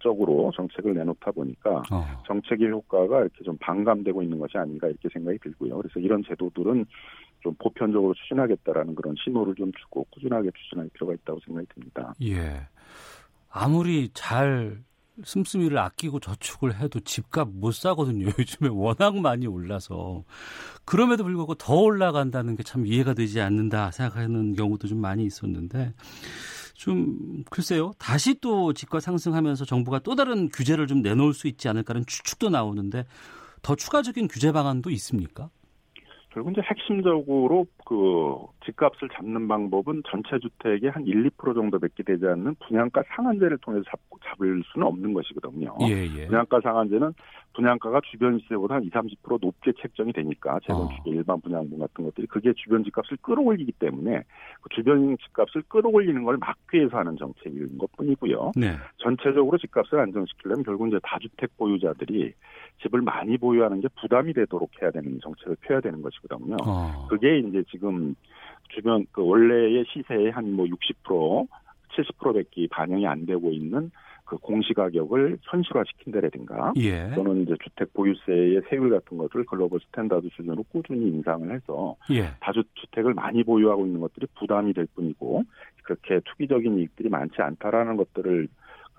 적으로 0.03 0.51
정책을 0.55 0.95
내놓다 0.95 1.31
보니까 1.31 1.83
어. 1.91 2.23
정책의 2.27 2.71
효과가 2.71 3.21
이렇게 3.21 3.45
좀 3.45 3.57
반감되고 3.59 4.23
있는 4.23 4.39
것이 4.39 4.57
아닌가 4.57 4.89
이렇게 4.89 5.09
생각이 5.13 5.39
들고요. 5.39 5.77
그래서 5.77 6.01
이런 6.01 6.23
제도들은 6.27 6.87
좀 7.43 7.55
보편적으로 7.59 8.15
추진하겠다라는 8.15 8.95
그런 8.95 9.15
신호를 9.23 9.55
좀 9.55 9.71
주고 9.73 10.05
꾸준하게 10.11 10.51
추진할 10.57 10.89
필요가 10.93 11.15
있다고 11.15 11.41
생각이 11.45 11.67
듭니다. 11.75 12.15
예. 12.23 12.67
아무리 13.51 14.09
잘 14.13 14.79
씀씀이를 15.25 15.79
아끼고 15.79 16.21
저축을 16.21 16.79
해도 16.81 17.01
집값 17.01 17.49
못 17.53 17.75
사거든요. 17.75 18.27
요즘에 18.39 18.69
워낙 18.71 19.17
많이 19.19 19.47
올라서. 19.47 20.25
그럼에도 20.85 21.25
불구하고 21.25 21.55
더 21.55 21.75
올라간다는 21.75 22.57
게 22.57 22.63
참 22.63 22.87
이해가 22.87 23.15
되지 23.15 23.41
않는다 23.41 23.91
생각하는 23.91 24.55
경우도 24.55 24.87
좀 24.89 24.99
많이 25.01 25.25
있었는데 25.25 25.93
좀 26.75 27.43
글쎄요. 27.51 27.93
다시 27.99 28.37
또 28.41 28.73
집값 28.73 29.03
상승하면서 29.03 29.65
정부가 29.65 29.99
또 30.01 30.15
다른 30.15 30.49
규제를 30.49 30.87
좀 30.87 31.03
내놓을 31.03 31.35
수 31.35 31.47
있지 31.49 31.69
않을까라는 31.69 32.07
추측도 32.07 32.49
나오는데 32.51 33.05
더 33.63 33.75
추가적인 33.77 34.29
규제 34.29 34.53
방안도 34.53 34.91
있습니까? 34.91 35.51
결국 36.31 36.53
이제 36.53 36.61
핵심적으로 36.63 37.67
그 37.85 38.37
집값을 38.65 39.09
잡는 39.15 39.49
방법은 39.49 40.03
전체 40.09 40.39
주택의 40.39 40.91
한 40.91 41.05
1, 41.05 41.29
2% 41.31 41.55
정도밖에 41.55 42.05
되지 42.05 42.25
않는 42.27 42.55
분양가 42.67 43.03
상한제를 43.09 43.59
통해서 43.59 43.85
잡고 43.91 44.19
잡을 44.25 44.63
수는 44.73 44.87
없는 44.87 45.13
것이거든요. 45.13 45.77
예, 45.89 46.07
예. 46.07 46.27
분양가 46.27 46.61
상한제는 46.61 47.13
분양가가 47.61 48.01
주변 48.11 48.39
시세보다 48.39 48.77
한 48.77 48.85
20, 48.85 48.93
30% 48.93 49.39
높게 49.41 49.73
책정이 49.81 50.13
되니까 50.13 50.59
재건축의 50.67 51.13
어. 51.13 51.17
일반 51.17 51.41
분양분 51.41 51.79
같은 51.79 52.05
것들이 52.05 52.27
그게 52.27 52.53
주변 52.55 52.85
집값을 52.85 53.19
끌어올리기 53.23 53.73
때문에 53.73 54.23
그 54.61 54.69
주변 54.71 55.17
집값을 55.19 55.63
끌어올리는 55.69 56.23
걸 56.25 56.37
막기 56.39 56.79
위해서 56.79 56.99
하는 56.99 57.17
정책인 57.17 57.79
것뿐이고요. 57.79 58.53
네. 58.57 58.77
전체적으로 58.99 59.59
집값을 59.59 59.99
안정시키려면 60.01 60.65
결국 60.65 60.89
이제 60.89 60.99
다주택 61.03 61.57
보유자들이 61.57 62.33
집을 62.83 63.03
많이 63.03 63.37
보유하는 63.37 63.81
게 63.81 63.89
부담이 64.01 64.33
되도록 64.33 64.71
해야 64.81 64.91
되는 64.91 65.21
정책을 65.21 65.57
펴야 65.61 65.81
되는 65.81 66.03
것이거든요. 66.03 66.57
어. 66.67 67.07
그게 67.09 67.39
이제 67.39 67.63
지금 67.71 68.15
주변 68.71 69.05
그 69.13 69.27
원래의 69.27 69.85
시세의 69.89 70.31
한 70.31 70.51
뭐 70.51 70.67
60% 70.67 71.47
70%밖에 71.91 72.67
반영이 72.71 73.07
안 73.07 73.27
되고 73.27 73.51
있는 73.51 73.91
그 74.31 74.37
공시가격을 74.37 75.39
현실화시킨다라든가 75.43 76.73
예. 76.77 77.11
또는 77.17 77.43
이제 77.43 77.57
주택 77.65 77.93
보유세의 77.93 78.63
세율 78.71 78.91
같은 78.91 79.19
것을 79.19 79.45
global 79.45 79.81
standard 79.81 80.29
수준으로 80.29 80.63
꾸준히 80.71 81.09
인상을 81.09 81.53
해서 81.53 81.97
예. 82.13 82.31
다주택을 82.39 83.13
많이 83.15 83.43
보유하고 83.43 83.87
있는 83.87 84.01
것들이 84.01 84.29
부담이 84.39 84.73
될 84.73 84.87
뿐이고 84.95 85.43
그렇게 85.83 86.21
투기적인 86.25 86.79
이익들이 86.79 87.09
많지 87.09 87.43
않다라는 87.43 87.97
것들을 87.97 88.47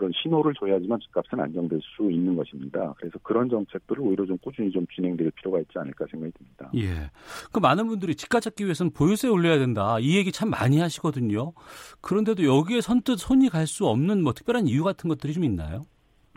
그런 0.01 0.11
신호를 0.19 0.55
줘야지만 0.59 0.99
집값은 0.99 1.39
안정될 1.39 1.79
수 1.95 2.09
있는 2.11 2.35
것입니다. 2.35 2.91
그래서 2.97 3.19
그런 3.21 3.47
정책들을 3.49 4.01
오히려 4.01 4.25
좀 4.25 4.35
꾸준히 4.39 4.71
좀 4.71 4.83
진행될 4.95 5.29
필요가 5.35 5.59
있지 5.59 5.77
않을까 5.77 6.05
생각이 6.09 6.33
듭니다. 6.35 6.71
예. 6.75 7.11
그 7.51 7.59
많은 7.59 7.85
분들이 7.85 8.15
집값 8.15 8.41
잡기 8.41 8.63
위해서는 8.63 8.91
보유세 8.93 9.27
올려야 9.27 9.59
된다. 9.59 9.99
이 9.99 10.17
얘기 10.17 10.31
참 10.31 10.49
많이 10.49 10.79
하시거든요. 10.79 11.53
그런데도 12.01 12.43
여기에 12.45 12.81
선뜻 12.81 13.19
손이 13.19 13.49
갈 13.49 13.67
수 13.67 13.85
없는 13.85 14.23
뭐 14.23 14.33
특별한 14.33 14.67
이유 14.67 14.83
같은 14.83 15.07
것들이 15.07 15.33
좀 15.33 15.43
있나요? 15.43 15.85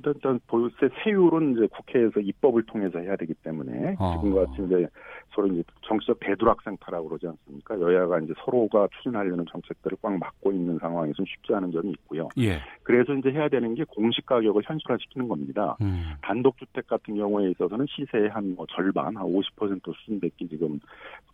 일단 0.07 0.41
보유세 0.47 0.89
세율은 1.03 1.57
이제 1.57 1.67
국회에서 1.67 2.21
입법을 2.21 2.65
통해서 2.65 2.99
해야 3.01 3.17
되기 3.17 3.35
때문에 3.35 3.97
어. 3.99 4.15
지금과 4.17 4.47
같이 4.47 4.63
이제 4.65 4.87
서로 5.35 5.49
이제 5.49 5.63
정치적 5.83 6.21
대두락생타라고 6.21 7.09
그러지 7.09 7.27
않습니까? 7.27 7.81
여야가 7.81 8.21
이제 8.21 8.33
서로가 8.45 8.89
추진하려는 8.97 9.45
정책들을 9.51 9.99
꽉 10.01 10.17
막고 10.19 10.53
있는 10.53 10.79
상황에서는 10.79 11.27
쉽지 11.27 11.55
않은 11.55 11.73
점이 11.73 11.91
있고요. 11.91 12.29
예. 12.39 12.61
그래서 12.83 13.15
이제 13.15 13.31
해야 13.31 13.49
되는 13.49 13.75
게 13.75 13.85
공시 13.85 14.21
가격을 14.23 14.63
현실화시키는 14.65 15.29
겁니다. 15.29 15.77
음. 15.81 16.15
단독 16.23 16.57
주택 16.59 16.87
같은 16.87 17.17
경우에 17.17 17.51
있어서는 17.51 17.87
시세의 17.89 18.31
한 18.31 18.55
뭐 18.55 18.67
절반, 18.71 19.17
한 19.17 19.25
50% 19.25 19.95
수준밖에 19.95 20.47
지금 20.49 20.81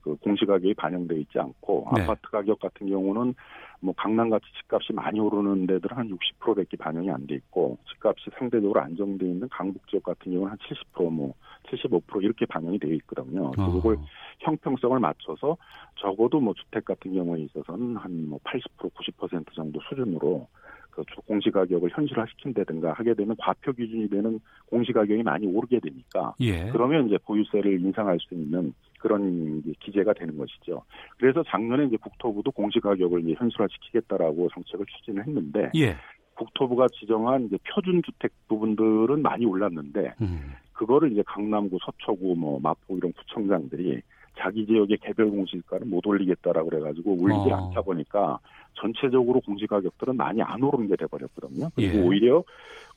그 0.03 0.17
공시 0.17 0.45
가격이 0.45 0.75
반영되어 0.75 1.19
있지 1.19 1.39
않고 1.39 1.89
네. 1.95 2.03
아파트 2.03 2.23
가격 2.31 2.59
같은 2.61 2.89
경우는 2.89 3.35
뭐 3.81 3.95
강남같이 3.97 4.45
집값이 4.61 4.93
많이 4.93 5.19
오르는 5.21 5.67
데들 5.67 5.97
한 5.97 6.09
60%밖에 6.09 6.77
반영이 6.77 7.11
안 7.11 7.27
돼 7.27 7.35
있고 7.37 7.79
집값이 7.93 8.31
상대적으로 8.39 8.81
안정돼 8.81 9.27
있는 9.27 9.49
강북 9.49 9.87
지역 9.89 10.03
같은 10.03 10.33
경우는 10.33 10.51
한 10.53 10.59
70%뭐 10.59 11.35
75% 11.71 12.23
이렇게 12.23 12.45
반영이 12.47 12.79
되어 12.79 12.93
있거든요. 12.95 13.47
어. 13.57 13.73
그걸 13.73 13.99
형평성을 14.41 14.99
맞춰서 14.99 15.57
적어도 15.97 16.41
뭐 16.41 16.55
주택 16.55 16.85
같은 16.85 17.13
경우에 17.15 17.41
있어서는 17.43 17.97
한 17.97 18.11
뭐 18.29 18.39
80% 18.45 18.93
90% 18.93 19.55
정도 19.55 19.81
수준으로 19.89 20.47
그 20.91 21.05
공시가격을 21.27 21.91
현실화시킨다든가 21.93 22.93
하게 22.93 23.15
되면 23.15 23.37
과표 23.39 23.73
기준이 23.73 24.09
되는 24.09 24.41
공시가격이 24.67 25.23
많이 25.23 25.47
오르게 25.47 25.81
되니까 25.81 26.35
예. 26.41 26.69
그러면 26.71 27.07
이제 27.07 27.17
보유세를 27.19 27.81
인상할 27.81 28.19
수 28.21 28.35
있는 28.35 28.75
그런 29.01 29.63
기재가 29.81 30.13
되는 30.13 30.37
것이죠. 30.37 30.83
그래서 31.19 31.43
작년에 31.43 31.87
이제 31.87 31.97
국토부도 31.97 32.51
공시 32.53 32.81
가격을 32.81 33.23
이제 33.23 33.35
현실화시키겠다라고 33.39 34.49
정책을 34.55 34.87
추진을 34.87 35.27
했는데 35.27 35.71
예. 35.77 35.97
국토부가 36.35 36.87
지정한 36.89 37.47
이제 37.47 37.59
표준 37.69 38.03
주택 38.03 38.33
부분들은 38.49 39.21
많이 39.23 39.45
올랐는데 39.45 40.15
음. 40.23 40.55
그거를 40.73 41.13
이제 41.13 41.23
강남구, 41.27 41.79
서초구, 41.85 42.35
뭐 42.37 42.59
마포 42.61 42.97
이런 42.97 43.13
구청장들이 43.13 44.01
자기 44.39 44.67
지역의 44.67 44.99
개별 45.03 45.31
공시가를 45.31 45.87
못 45.87 46.07
올리겠다라고 46.07 46.71
그래가지고 46.71 47.13
올리지 47.21 47.51
어. 47.51 47.57
않다 47.57 47.83
보니까 47.83 48.39
전체적으로 48.75 49.41
공시 49.41 49.67
가격들은 49.67 50.17
많이 50.17 50.41
안 50.41 50.63
오른 50.63 50.89
게 50.89 50.97
돼버렸거든요. 50.97 51.69
그리고 51.75 51.99
예. 51.99 52.03
오히려 52.03 52.43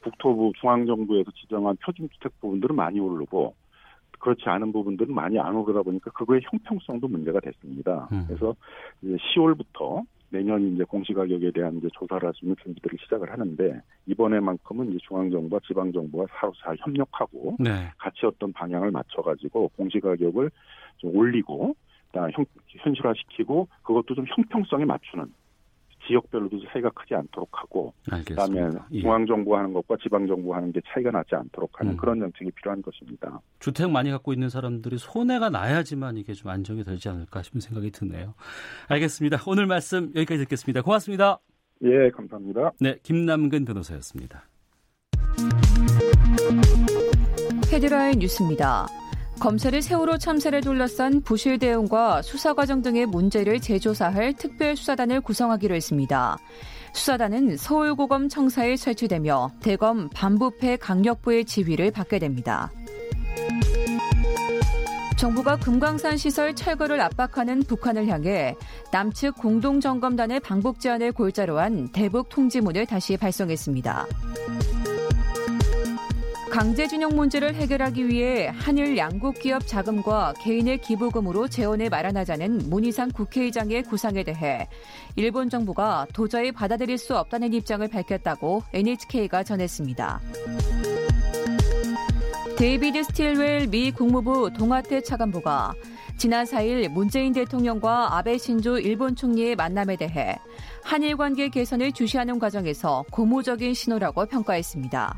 국토부 0.02 0.54
중앙정부에서 0.62 1.32
지정한 1.32 1.76
표준주택 1.78 2.40
부분들은 2.40 2.76
많이 2.76 3.00
오르고 3.00 3.56
그렇지 4.24 4.44
않은 4.46 4.72
부분들은 4.72 5.14
많이 5.14 5.38
안 5.38 5.54
오르다 5.54 5.82
보니까 5.82 6.10
그거의 6.12 6.40
형평성도 6.50 7.10
문제가 7.10 7.42
됐습니다. 7.42 8.08
음. 8.14 8.24
그래서 8.26 8.56
이제 9.02 9.18
10월부터 9.18 10.02
내년 10.30 10.74
이제 10.74 10.86
공시 10.86 11.14
가격에 11.14 11.52
대한 11.52 11.78
이제 11.78 11.90
조사를 11.94 12.26
할 12.26 12.34
수 12.34 12.46
있는 12.46 12.56
준비들을 12.64 12.98
시작을 13.04 13.30
하는데 13.30 13.82
이번에만큼은 14.06 14.92
이제 14.92 15.00
중앙 15.08 15.30
정부와 15.30 15.60
지방 15.68 15.92
정부가 15.92 16.26
서로 16.40 16.54
잘 16.64 16.78
협력하고 16.80 17.58
네. 17.60 17.92
같이 17.98 18.26
어떤 18.26 18.54
방향을 18.54 18.92
맞춰 18.92 19.22
가지고 19.22 19.70
공시 19.76 20.00
가격을 20.00 20.50
좀 20.98 21.16
올리고 21.16 21.76
현, 22.14 22.46
현실화시키고 22.68 23.68
그것도 23.84 24.16
좀 24.16 24.26
형평성에 24.28 24.86
맞추는 24.86 25.26
지역별로도 26.08 26.60
차이가 26.72 26.90
크지 26.92 27.16
않도록 27.16 27.50
하고 27.54 27.94
알겠습니다. 28.12 28.46
그다음에 28.46 28.78
예. 28.92 29.02
중앙 29.02 29.26
정부 29.26 29.56
하는 29.56 29.74
것과 29.74 29.98
지방 30.02 30.28
정부 30.28 30.54
하는 30.54 30.72
게 30.72 30.82
차이가 30.88 31.12
나지 31.12 31.36
않도록 31.36 31.72
하는 31.80 31.94
음. 31.94 31.98
그런 31.98 32.20
정책이 32.20 32.52
필요한 32.52 32.82
것입니다. 32.82 33.40
주택 33.60 33.90
많이 33.90 34.12
갖고 34.12 34.34
있는 34.34 34.50
사람들이 34.50 34.98
손해가 34.98 35.50
나야지만 35.50 36.18
이게 36.18 36.34
좀 36.34 36.50
안정이 36.52 36.84
되지 36.84 37.10
않을까 37.10 37.42
싶은 37.42 37.60
생각이 37.62 37.92
드네요. 37.92 38.34
알겠습니다. 38.90 39.38
오늘 39.48 39.66
말씀 39.66 40.12
여기까지 40.16 40.44
듣겠습니다. 40.44 40.82
고맙습니다. 40.82 41.40
예, 41.84 42.10
감사합니다. 42.12 42.72
네, 42.80 42.98
김남근 43.04 43.66
변호사였습니다. 43.66 44.46
헤드라인 47.72 48.20
뉴스입니다. 48.20 48.86
검찰이 49.44 49.82
세월호 49.82 50.20
참사를 50.20 50.62
둘러싼 50.62 51.22
부실 51.22 51.60
대응과 51.60 52.22
수사 52.22 52.54
과정 52.54 52.82
등의 52.82 53.06
문제를 53.06 53.60
재조사할 53.60 54.32
특별수사단을 54.36 55.20
구성하기로 55.20 55.76
했습니다. 55.76 56.38
수사단은 56.94 57.58
서울고검 57.58 58.30
청사에 58.30 58.78
설치되며 58.78 59.52
대검 59.60 60.08
반부패 60.14 60.78
강력부의 60.78 61.44
지휘를 61.44 61.92
받게 61.92 62.20
됩니다. 62.20 62.72
정부가 65.18 65.58
금강산 65.58 66.16
시설 66.16 66.56
철거를 66.56 67.02
압박하는 67.02 67.64
북한을 67.64 68.08
향해 68.08 68.56
남측 68.94 69.36
공동점검단의 69.36 70.40
방북 70.40 70.80
제안을 70.80 71.12
골자로 71.12 71.60
한 71.60 71.92
대북 71.92 72.30
통지문을 72.30 72.86
다시 72.86 73.18
발송했습니다. 73.18 74.08
강제징용 76.54 77.16
문제를 77.16 77.56
해결하기 77.56 78.08
위해 78.08 78.48
한일 78.54 78.96
양국 78.96 79.40
기업 79.40 79.66
자금과 79.66 80.36
개인의 80.40 80.82
기부금으로 80.82 81.48
재원을 81.48 81.90
마련하자는 81.90 82.70
문희상 82.70 83.10
국회의장의 83.10 83.82
구상에 83.82 84.24
대해 84.24 84.68
일본 85.16 85.50
정부가 85.50 86.06
도저히 86.14 86.52
받아들일 86.52 87.00
수 87.00 87.18
없다는 87.18 87.54
입장을 87.54 87.88
밝혔다고 87.88 88.62
NHK가 88.72 89.42
전했습니다. 89.42 90.22
데이비드 92.56 93.04
스틸웰 93.04 93.72
미 93.72 93.90
국무부 93.90 94.52
동아태 94.56 95.02
차관보가 95.02 95.74
지난 96.18 96.46
4일 96.46 96.88
문재인 96.90 97.34
대통령과 97.34 98.16
아베 98.16 98.38
신조 98.38 98.78
일본 98.78 99.16
총리의 99.16 99.56
만남에 99.56 99.96
대해 99.96 100.38
한일 100.84 101.18
관계 101.18 101.50
개선을 101.50 101.94
주시하는 101.94 102.38
과정에서 102.38 103.06
고무적인 103.10 103.74
신호라고 103.74 104.28
평가했습니다. 104.28 105.16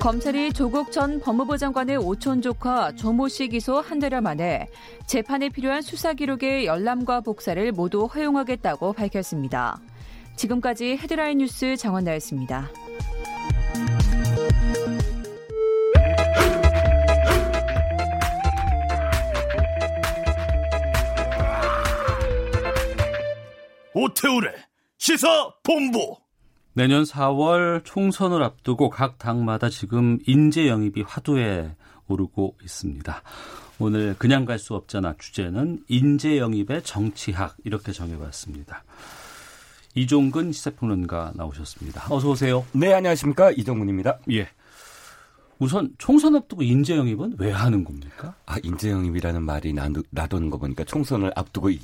검찰이 0.00 0.52
조국 0.52 0.92
전 0.92 1.18
법무부 1.20 1.58
장관의 1.58 1.96
오촌 1.96 2.40
조카 2.40 2.92
조모 2.94 3.28
씨 3.28 3.48
기소 3.48 3.80
한 3.80 3.98
달여 3.98 4.20
만에 4.20 4.68
재판에 5.06 5.48
필요한 5.48 5.82
수사 5.82 6.12
기록의 6.12 6.66
열람과 6.66 7.22
복사를 7.22 7.72
모두 7.72 8.04
허용하겠다고 8.04 8.92
밝혔습니다. 8.92 9.80
지금까지 10.36 10.96
헤드라인 10.96 11.38
뉴스 11.38 11.76
장원나였습니다. 11.76 12.70
오태우래 23.94 24.52
시사 24.98 25.54
본부 25.62 26.16
내년 26.76 27.04
4월 27.04 27.82
총선을 27.86 28.42
앞두고 28.42 28.90
각 28.90 29.18
당마다 29.18 29.70
지금 29.70 30.18
인재 30.26 30.68
영입이 30.68 31.04
화두에 31.06 31.70
오르고 32.06 32.54
있습니다. 32.62 33.22
오늘 33.78 34.14
그냥 34.18 34.44
갈 34.44 34.58
수 34.58 34.74
없잖아 34.74 35.14
주제는 35.18 35.84
인재 35.88 36.36
영입의 36.36 36.82
정치학 36.82 37.56
이렇게 37.64 37.92
정해봤습니다. 37.92 38.84
이종근 39.94 40.52
시사평론가 40.52 41.32
나오셨습니다. 41.34 42.08
어서 42.10 42.28
오세요. 42.28 42.66
네, 42.72 42.92
안녕하십니까 42.92 43.52
이종근입니다. 43.52 44.18
예. 44.32 44.46
우선 45.58 45.94
총선 45.98 46.36
앞두고 46.36 46.62
인재 46.62 46.96
영입은 46.96 47.36
왜 47.38 47.50
하는 47.50 47.82
겁니까? 47.84 48.34
아 48.44 48.56
인재 48.62 48.90
영입이라는 48.90 49.42
말이 49.42 49.72
나도, 49.72 50.02
나도는 50.10 50.50
거 50.50 50.58
보니까 50.58 50.84
총선을 50.84 51.32
앞두고 51.34 51.70
있, 51.70 51.80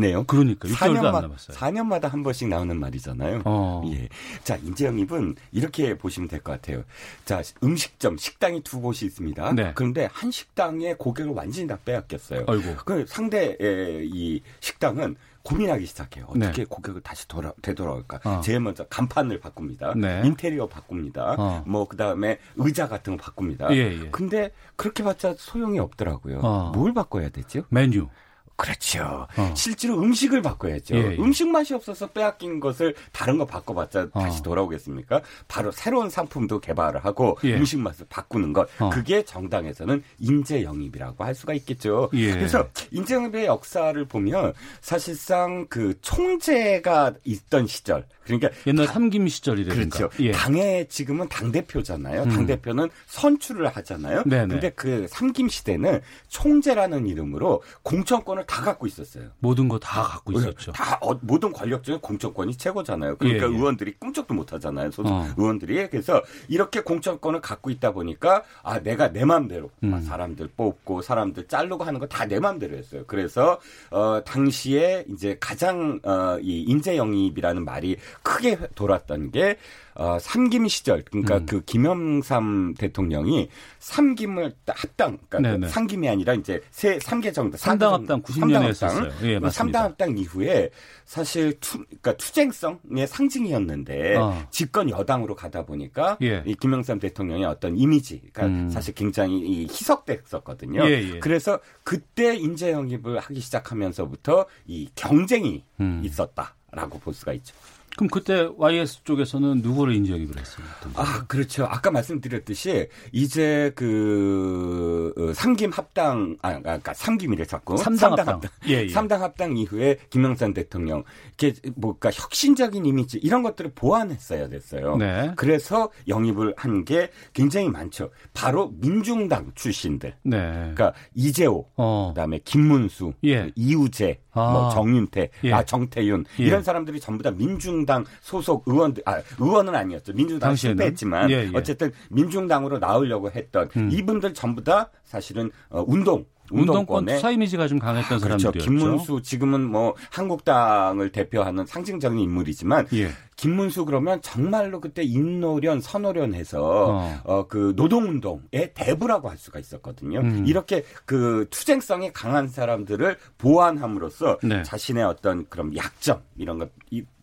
네요 0.00 0.24
그러니까 0.24 0.68
6개월도 0.68 1.04
안 1.04 1.12
남았어요. 1.22 1.56
4년마다 1.56 2.08
한 2.08 2.22
번씩 2.22 2.48
나오는 2.48 2.78
말이잖아요. 2.78 3.42
어. 3.44 3.82
예. 3.92 4.08
자 4.42 4.56
인재 4.56 4.86
영입은 4.86 5.36
이렇게 5.52 5.96
보시면 5.96 6.28
될 6.28 6.40
것 6.40 6.52
같아요. 6.52 6.82
자 7.24 7.40
음식점 7.62 8.16
식당이 8.16 8.62
두 8.62 8.80
곳이 8.80 9.06
있습니다. 9.06 9.52
네. 9.54 9.72
그런데 9.74 10.08
한 10.12 10.30
식당의 10.30 10.96
고객을 10.98 11.32
완전히 11.32 11.66
다 11.68 11.78
빼앗겼어요. 11.84 12.44
아이고. 12.48 12.74
그 12.84 13.04
상대의 13.06 14.08
이 14.12 14.42
식당은 14.60 15.16
고민하기 15.44 15.86
시작해요. 15.86 16.24
어떻게 16.28 16.62
네. 16.62 16.64
고객을 16.64 17.02
다시 17.02 17.28
돌아, 17.28 17.52
되돌아올까? 17.62 18.20
어. 18.24 18.40
제일 18.40 18.60
먼저 18.60 18.84
간판을 18.84 19.40
바꿉니다. 19.40 19.92
네. 19.94 20.22
인테리어 20.24 20.66
바꿉니다. 20.66 21.36
어. 21.38 21.62
뭐, 21.66 21.86
그 21.86 21.96
다음에 21.96 22.38
의자 22.56 22.88
같은 22.88 23.16
거 23.16 23.24
바꿉니다. 23.24 23.70
예, 23.72 24.00
예. 24.04 24.08
근데 24.10 24.52
그렇게 24.76 25.04
봤자 25.04 25.34
소용이 25.36 25.78
없더라고요. 25.78 26.40
어. 26.42 26.72
뭘 26.74 26.94
바꿔야 26.94 27.28
되죠? 27.28 27.64
메뉴. 27.68 28.08
그렇죠. 28.56 29.26
어. 29.36 29.54
실제로 29.56 30.00
음식을 30.00 30.40
바꿔야죠. 30.42 30.94
예, 30.94 31.12
예. 31.12 31.16
음식 31.18 31.48
맛이 31.48 31.74
없어서 31.74 32.06
빼앗긴 32.08 32.60
것을 32.60 32.94
다른 33.12 33.36
거 33.36 33.46
바꿔봤자 33.46 34.08
어. 34.12 34.20
다시 34.20 34.42
돌아오겠습니까? 34.42 35.22
바로 35.48 35.72
새로운 35.72 36.08
상품도 36.08 36.60
개발을 36.60 37.04
하고 37.04 37.36
예. 37.44 37.54
음식 37.56 37.80
맛을 37.80 38.06
바꾸는 38.08 38.52
것. 38.52 38.68
어. 38.78 38.90
그게 38.90 39.24
정당에서는 39.24 40.02
인재 40.18 40.62
영입이라고 40.62 41.24
할 41.24 41.34
수가 41.34 41.54
있겠죠. 41.54 42.10
예. 42.14 42.32
그래서 42.32 42.68
인재 42.90 43.14
영입의 43.14 43.46
역사를 43.46 44.04
보면 44.04 44.52
사실상 44.80 45.66
그 45.68 45.94
총재가 46.00 47.14
있던 47.24 47.66
시절 47.66 48.06
그러니까 48.24 48.48
옛날 48.66 48.86
삼김 48.86 49.28
시절이라든가. 49.28 49.96
그렇죠. 49.98 50.22
예. 50.22 50.32
당의 50.32 50.88
지금은 50.88 51.28
당 51.28 51.52
대표잖아요. 51.52 52.22
음. 52.22 52.28
당 52.30 52.46
대표는 52.46 52.88
선출을 53.06 53.68
하잖아요. 53.68 54.22
네네. 54.24 54.46
근데 54.46 54.70
그 54.70 55.06
삼김 55.08 55.48
시대는 55.48 56.00
총재라는 56.28 57.06
이름으로 57.06 57.62
공천권을 57.82 58.43
다 58.46 58.62
갖고 58.62 58.86
있었어요. 58.86 59.24
모든 59.40 59.68
거 59.68 59.78
다 59.78 60.02
갖고 60.02 60.32
있었죠. 60.32 60.72
다 60.72 60.98
어, 61.02 61.14
모든 61.20 61.52
권력 61.52 61.82
중에 61.84 61.98
공천권이 62.00 62.56
최고잖아요. 62.56 63.16
그러니까 63.16 63.46
예, 63.46 63.50
예. 63.50 63.54
의원들이 63.56 63.94
꿈쩍도 63.98 64.32
못 64.34 64.52
하잖아요. 64.52 64.90
소속 64.90 65.12
어. 65.12 65.26
의원들이 65.36 65.88
그래서 65.90 66.22
이렇게 66.48 66.80
공천권을 66.80 67.40
갖고 67.40 67.70
있다 67.70 67.92
보니까 67.92 68.42
아 68.62 68.78
내가 68.80 69.12
내 69.12 69.24
마음대로 69.24 69.70
음. 69.82 70.00
사람들 70.02 70.48
뽑고 70.56 71.02
사람들 71.02 71.48
자르고 71.48 71.84
하는 71.84 72.00
거 72.00 72.06
다 72.06 72.24
내 72.26 72.38
마음대로 72.40 72.76
했어요. 72.76 73.04
그래서 73.06 73.60
어 73.90 74.20
당시에 74.24 75.04
이제 75.08 75.36
가장 75.40 76.00
어 76.04 76.38
이 76.42 76.62
인재 76.66 76.96
영입이라는 76.96 77.64
말이 77.64 77.96
크게 78.22 78.58
돌았던 78.74 79.30
게 79.30 79.56
어, 79.96 80.18
삼김 80.20 80.66
시절 80.68 81.04
그러니까 81.04 81.38
음. 81.38 81.46
그 81.46 81.60
김영삼 81.64 82.74
대통령이 82.78 83.48
삼김을 83.78 84.54
합당 84.66 85.18
그러니까 85.28 85.68
삼김이 85.68 86.08
아니라 86.08 86.34
이제 86.34 86.60
세 86.70 86.98
삼개 87.00 87.30
정도 87.32 87.56
삼당 87.56 87.92
합당 87.92 88.22
90년에 88.22 88.64
했었어요. 88.64 89.12
예, 89.22 89.38
맞습니다. 89.38 89.50
삼당 89.50 89.84
합당 89.84 90.18
이후에 90.18 90.70
사실 91.04 91.58
투 91.60 91.78
그러니까 91.84 92.16
투쟁성의 92.16 93.06
상징이었는데 93.06 94.16
어. 94.16 94.46
집권 94.50 94.90
여당으로 94.90 95.36
가다 95.36 95.64
보니까 95.64 96.18
예. 96.22 96.42
이 96.44 96.54
김영삼 96.54 96.98
대통령의 96.98 97.44
어떤 97.44 97.76
이미지 97.76 98.20
그러니까 98.32 98.46
음. 98.46 98.70
사실 98.70 98.94
굉장히 98.94 99.66
희석됐었거든요. 99.70 100.84
예, 100.86 101.14
예. 101.14 101.18
그래서 101.20 101.60
그때 101.84 102.34
인재 102.34 102.72
영입을 102.72 103.20
하기 103.20 103.40
시작하면서부터 103.40 104.46
이 104.66 104.88
경쟁이 104.96 105.64
음. 105.78 106.00
있었다라고 106.04 106.98
볼 106.98 107.14
수가 107.14 107.32
있죠. 107.34 107.54
그럼 107.96 108.08
그때 108.10 108.48
YS 108.56 109.04
쪽에서는 109.04 109.62
누구를 109.62 109.94
인지영입을 109.94 110.38
했습니까? 110.38 110.74
아, 110.94 111.24
그렇죠. 111.26 111.64
아까 111.64 111.90
말씀드렸듯이 111.90 112.88
이제 113.12 113.72
그 113.74 115.12
어, 115.18 115.32
삼김 115.32 115.70
합당 115.70 116.36
아 116.42 116.58
그러니까 116.60 116.94
삼김이래 116.94 117.44
자꾸 117.44 117.76
삼당, 117.76 118.10
삼당 118.16 118.28
합당. 118.28 118.50
예, 118.68 118.84
예. 118.84 118.88
삼당 118.88 119.22
합당 119.22 119.56
이후에 119.56 119.98
김영삼 120.10 120.54
대통령 120.54 121.02
이게 121.34 121.54
뭐가 121.76 122.10
혁신적인 122.12 122.84
이미지 122.86 123.18
이런 123.18 123.42
것들을 123.42 123.72
보완했어야 123.74 124.48
됐어요. 124.48 124.96
네. 124.96 125.32
그래서 125.36 125.90
영입을 126.08 126.54
한 126.56 126.84
게 126.84 127.10
굉장히 127.32 127.68
많죠. 127.70 128.10
바로 128.34 128.72
민중당 128.80 129.52
출신들. 129.54 130.14
네. 130.22 130.36
그러니까 130.38 130.92
이재호, 131.14 131.66
어. 131.76 132.08
그다음에 132.14 132.40
김문수, 132.44 133.14
예. 133.24 133.50
이우재, 133.54 134.18
아. 134.32 134.50
뭐 134.52 134.68
정윤태, 134.70 135.30
예. 135.44 135.52
아 135.52 135.64
정태윤 135.64 136.26
예. 136.40 136.44
이런 136.44 136.62
사람들이 136.62 137.00
전부 137.00 137.22
다 137.22 137.30
민중 137.30 137.83
당 137.86 138.04
소속 138.20 138.64
의원들, 138.66 139.02
아 139.06 139.20
의원은 139.38 139.74
아니었죠. 139.74 140.12
민중당 140.12 140.56
실패했지만 140.56 141.30
예, 141.30 141.34
예. 141.44 141.50
어쨌든 141.54 141.92
민중당으로 142.10 142.78
나오려고 142.78 143.30
했던 143.30 143.68
음. 143.76 143.90
이분들 143.92 144.34
전부 144.34 144.62
다 144.62 144.90
사실은 145.04 145.50
어, 145.68 145.84
운동 145.86 146.24
운동권 146.50 147.06
투사 147.06 147.30
이미지가 147.30 147.68
좀 147.68 147.78
강했던 147.78 148.20
그렇죠. 148.20 148.50
사람들이었죠. 148.50 148.70
김문수 148.70 149.22
지금은 149.22 149.62
뭐 149.62 149.94
한국당을 150.10 151.10
대표하는 151.10 151.64
상징적인 151.66 152.18
인물이지만 152.18 152.86
예. 152.94 153.10
김문수 153.36 153.84
그러면 153.84 154.20
정말로 154.22 154.80
그때 154.80 155.02
인노련, 155.02 155.80
선노련해서 155.80 156.62
어. 156.62 157.20
어, 157.24 157.46
그 157.48 157.72
노동운동의 157.76 158.72
대부라고 158.74 159.28
할 159.28 159.38
수가 159.38 159.58
있었거든요. 159.58 160.20
음. 160.20 160.44
이렇게 160.46 160.84
그 161.04 161.46
투쟁성이 161.50 162.12
강한 162.12 162.46
사람들을 162.48 163.16
보완함으로써 163.38 164.38
네. 164.42 164.62
자신의 164.62 165.04
어떤 165.04 165.48
그런 165.48 165.74
약점 165.76 166.20
이런 166.36 166.58
것 166.58 166.70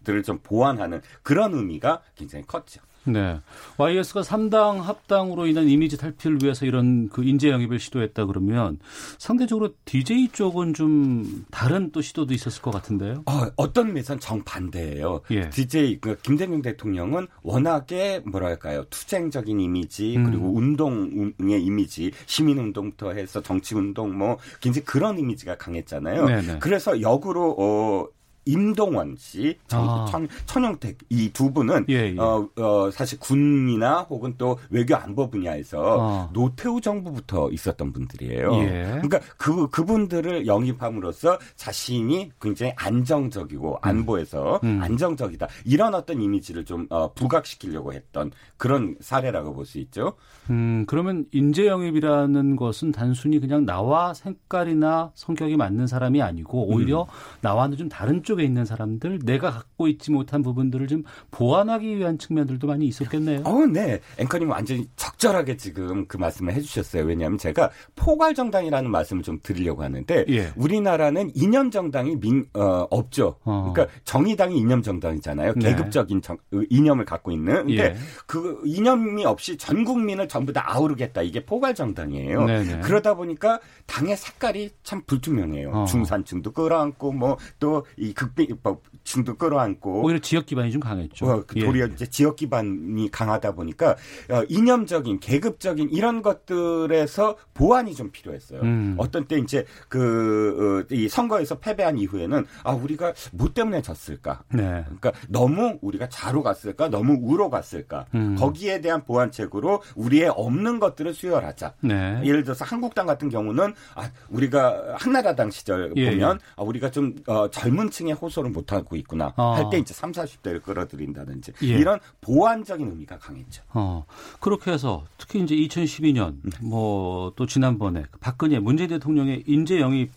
들을 0.03 0.23
좀 0.23 0.39
보완하는 0.43 1.01
그런 1.23 1.53
의미가 1.53 2.01
굉장히 2.15 2.45
컸죠. 2.45 2.81
네. 3.03 3.39
YS가 3.77 4.21
3당 4.21 4.81
합당으로 4.81 5.47
인한 5.47 5.67
이미지 5.67 5.97
탈피를 5.97 6.39
위해서 6.43 6.65
이런 6.65 7.09
그 7.09 7.23
인재 7.23 7.49
영입을 7.49 7.79
시도했다 7.79 8.25
그러면 8.25 8.79
상대적으로 9.17 9.73
DJ 9.85 10.29
쪽은 10.29 10.73
좀 10.73 11.45
다른 11.49 11.91
또 11.91 12.01
시도도 12.01 12.33
있었을 12.33 12.61
것 12.61 12.71
같은데요. 12.71 13.23
어, 13.25 13.47
어떤 13.55 13.87
면에서는 13.87 14.19
정반대예요. 14.19 15.21
예. 15.31 15.49
DJ 15.49 15.99
그 15.99 16.17
김대중 16.21 16.61
대통령은 16.61 17.27
워낙에 17.41 18.21
뭐랄까요? 18.25 18.85
투쟁적인 18.89 19.59
이미지 19.59 20.17
음. 20.17 20.25
그리고 20.25 20.53
운동의 20.55 21.63
이미지, 21.63 22.11
시민 22.25 22.59
운동부터 22.59 23.13
해서 23.13 23.41
정치 23.41 23.75
운동 23.75 24.17
뭐 24.17 24.37
굉장히 24.59 24.85
그런 24.85 25.17
이미지가 25.17 25.57
강했잖아요. 25.57 26.25
네네. 26.25 26.59
그래서 26.59 27.01
역으로 27.01 27.55
어 27.57 28.20
임동원 28.45 29.15
씨, 29.17 29.57
아. 29.71 30.05
천, 30.09 30.27
천영택 30.45 30.97
이 31.09 31.31
두 31.33 31.51
분은 31.53 31.85
예, 31.89 32.13
예. 32.13 32.19
어, 32.19 32.47
어, 32.57 32.91
사실 32.91 33.19
군이나 33.19 34.01
혹은 34.09 34.35
또 34.37 34.57
외교 34.69 34.95
안보 34.95 35.29
분야에서 35.29 35.97
아. 35.99 36.29
노태우 36.33 36.81
정부부터 36.81 37.49
있었던 37.51 37.93
분들이에요. 37.93 38.53
예. 38.55 38.83
그러니까 39.01 39.19
그 39.37 39.69
그분들을 39.69 40.45
영입함으로써 40.47 41.39
자신이 41.55 42.31
굉장히 42.41 42.73
안정적이고 42.75 43.71
음. 43.71 43.77
안보에서 43.81 44.59
음. 44.63 44.79
안정적이다 44.81 45.47
이런 45.65 45.95
어떤 45.95 46.21
이미지를 46.21 46.65
좀 46.65 46.87
어, 46.89 47.13
부각시키려고 47.13 47.93
했던 47.93 48.31
그런 48.57 48.95
사례라고 48.99 49.53
볼 49.53 49.65
수 49.65 49.77
있죠. 49.79 50.13
음 50.49 50.85
그러면 50.87 51.25
인재 51.31 51.67
영입이라는 51.67 52.55
것은 52.55 52.91
단순히 52.91 53.39
그냥 53.39 53.65
나와 53.65 54.13
색깔이나 54.13 55.11
성격이 55.13 55.55
맞는 55.55 55.87
사람이 55.87 56.21
아니고 56.21 56.67
오히려 56.67 57.03
음. 57.03 57.07
나와는 57.41 57.77
좀 57.77 57.87
다른 57.87 58.23
쪽 58.23 58.30
쪽에 58.31 58.45
있는 58.45 58.63
사람들 58.63 59.19
내가 59.25 59.51
갖고 59.51 59.89
있지 59.89 60.09
못한 60.09 60.41
부분들을 60.41 60.87
좀 60.87 61.03
보완하기 61.31 61.97
위한 61.97 62.17
측면들도 62.17 62.65
많이 62.65 62.85
있었겠네요. 62.87 63.41
어, 63.43 63.65
네. 63.65 63.99
앵커님 64.17 64.49
완전히 64.49 64.87
적절하게 64.95 65.57
지금 65.57 66.07
그 66.07 66.15
말씀을 66.15 66.53
해주셨어요. 66.53 67.03
왜냐하면 67.03 67.37
제가 67.37 67.71
포괄 67.95 68.33
정당이라는 68.33 68.89
말씀을 68.89 69.23
좀 69.23 69.39
드리려고 69.43 69.83
하는데 69.83 70.25
예. 70.29 70.53
우리나라는 70.55 71.31
이념 71.35 71.71
정당이 71.71 72.15
민, 72.21 72.45
어, 72.53 72.87
없죠. 72.89 73.35
어. 73.43 73.73
그러니까 73.73 73.93
정의당이 74.05 74.57
이념 74.57 74.81
정당이잖아요. 74.81 75.53
네. 75.57 75.69
계급적인 75.75 76.21
정, 76.21 76.37
이념을 76.69 77.03
갖고 77.03 77.31
있는. 77.31 77.67
근데 77.67 77.83
예. 77.83 77.95
그 78.25 78.61
이념이 78.63 79.25
없이 79.25 79.57
전 79.57 79.83
국민을 79.83 80.29
전부 80.29 80.53
다 80.53 80.63
아우르겠다. 80.65 81.21
이게 81.21 81.43
포괄 81.43 81.75
정당이에요. 81.75 82.45
네네. 82.45 82.79
그러다 82.79 83.15
보니까 83.15 83.59
당의 83.87 84.15
색깔이 84.15 84.69
참 84.83 85.01
불투명해요. 85.05 85.71
어. 85.71 85.85
중산층도 85.85 86.51
끌어안고 86.51 87.11
뭐 87.11 87.37
또 87.59 87.83
이 87.97 88.13
극비법층도 88.21 89.35
끌어안고 89.35 90.03
오히려 90.03 90.19
지역 90.19 90.45
기반이 90.45 90.71
좀 90.71 90.79
강했죠. 90.79 91.25
어, 91.25 91.43
그 91.47 91.59
도리어 91.59 91.87
예. 91.87 91.93
이제 91.93 92.05
지역 92.05 92.35
기반이 92.35 93.09
강하다 93.09 93.53
보니까 93.53 93.95
어, 94.29 94.43
이념적인 94.47 95.19
계급적인 95.19 95.89
이런 95.91 96.21
것들에서 96.21 97.35
보완이 97.53 97.95
좀 97.95 98.11
필요했어요. 98.11 98.61
음. 98.61 98.95
어떤 98.97 99.25
때 99.25 99.37
이제 99.37 99.65
그이 99.89 101.05
어, 101.05 101.09
선거에서 101.09 101.59
패배한 101.59 101.97
이후에는 101.97 102.45
아 102.63 102.73
우리가 102.73 103.13
뭐 103.31 103.51
때문에 103.51 103.81
졌을까? 103.81 104.43
네. 104.53 104.83
그러니까 104.85 105.11
너무 105.27 105.79
우리가 105.81 106.09
좌로 106.09 106.43
갔을까? 106.43 106.89
너무 106.89 107.17
우로 107.21 107.49
갔을까? 107.49 108.05
음. 108.13 108.35
거기에 108.35 108.81
대한 108.81 109.03
보완책으로 109.03 109.81
우리의 109.95 110.29
없는 110.29 110.79
것들을 110.79 111.13
수혈하자. 111.13 111.73
네. 111.81 112.21
예를 112.23 112.43
들어서 112.43 112.65
한국당 112.65 113.07
같은 113.07 113.29
경우는 113.29 113.73
아 113.95 114.11
우리가 114.29 114.95
한나라당 114.99 115.49
시절 115.49 115.93
예. 115.95 116.11
보면 116.11 116.39
예. 116.39 116.45
아 116.55 116.61
우리가 116.61 116.91
좀 116.91 117.15
어, 117.27 117.49
젊은 117.49 117.89
층의 117.89 118.10
나중에 118.11 118.13
호소를 118.13 118.51
못 118.51 118.71
하고 118.71 118.95
있구나 118.95 119.33
어. 119.35 119.53
할때 119.53 119.79
이제 119.79 119.93
3, 119.93 120.11
40대를 120.11 120.61
끌어들인다든지 120.61 121.53
예. 121.63 121.67
이런 121.67 121.99
보완적인 122.21 122.87
의미가 122.89 123.17
강했죠. 123.17 123.63
어. 123.73 124.05
그렇게 124.39 124.71
해서 124.71 125.05
특히 125.17 125.41
이제 125.41 125.55
2012년 125.55 126.35
뭐 126.61 127.31
또 127.35 127.45
지난번에 127.45 128.03
박근혜 128.19 128.59
문재인 128.59 128.89
대통령의 128.89 129.43
인재 129.47 129.79
영입 129.79 130.11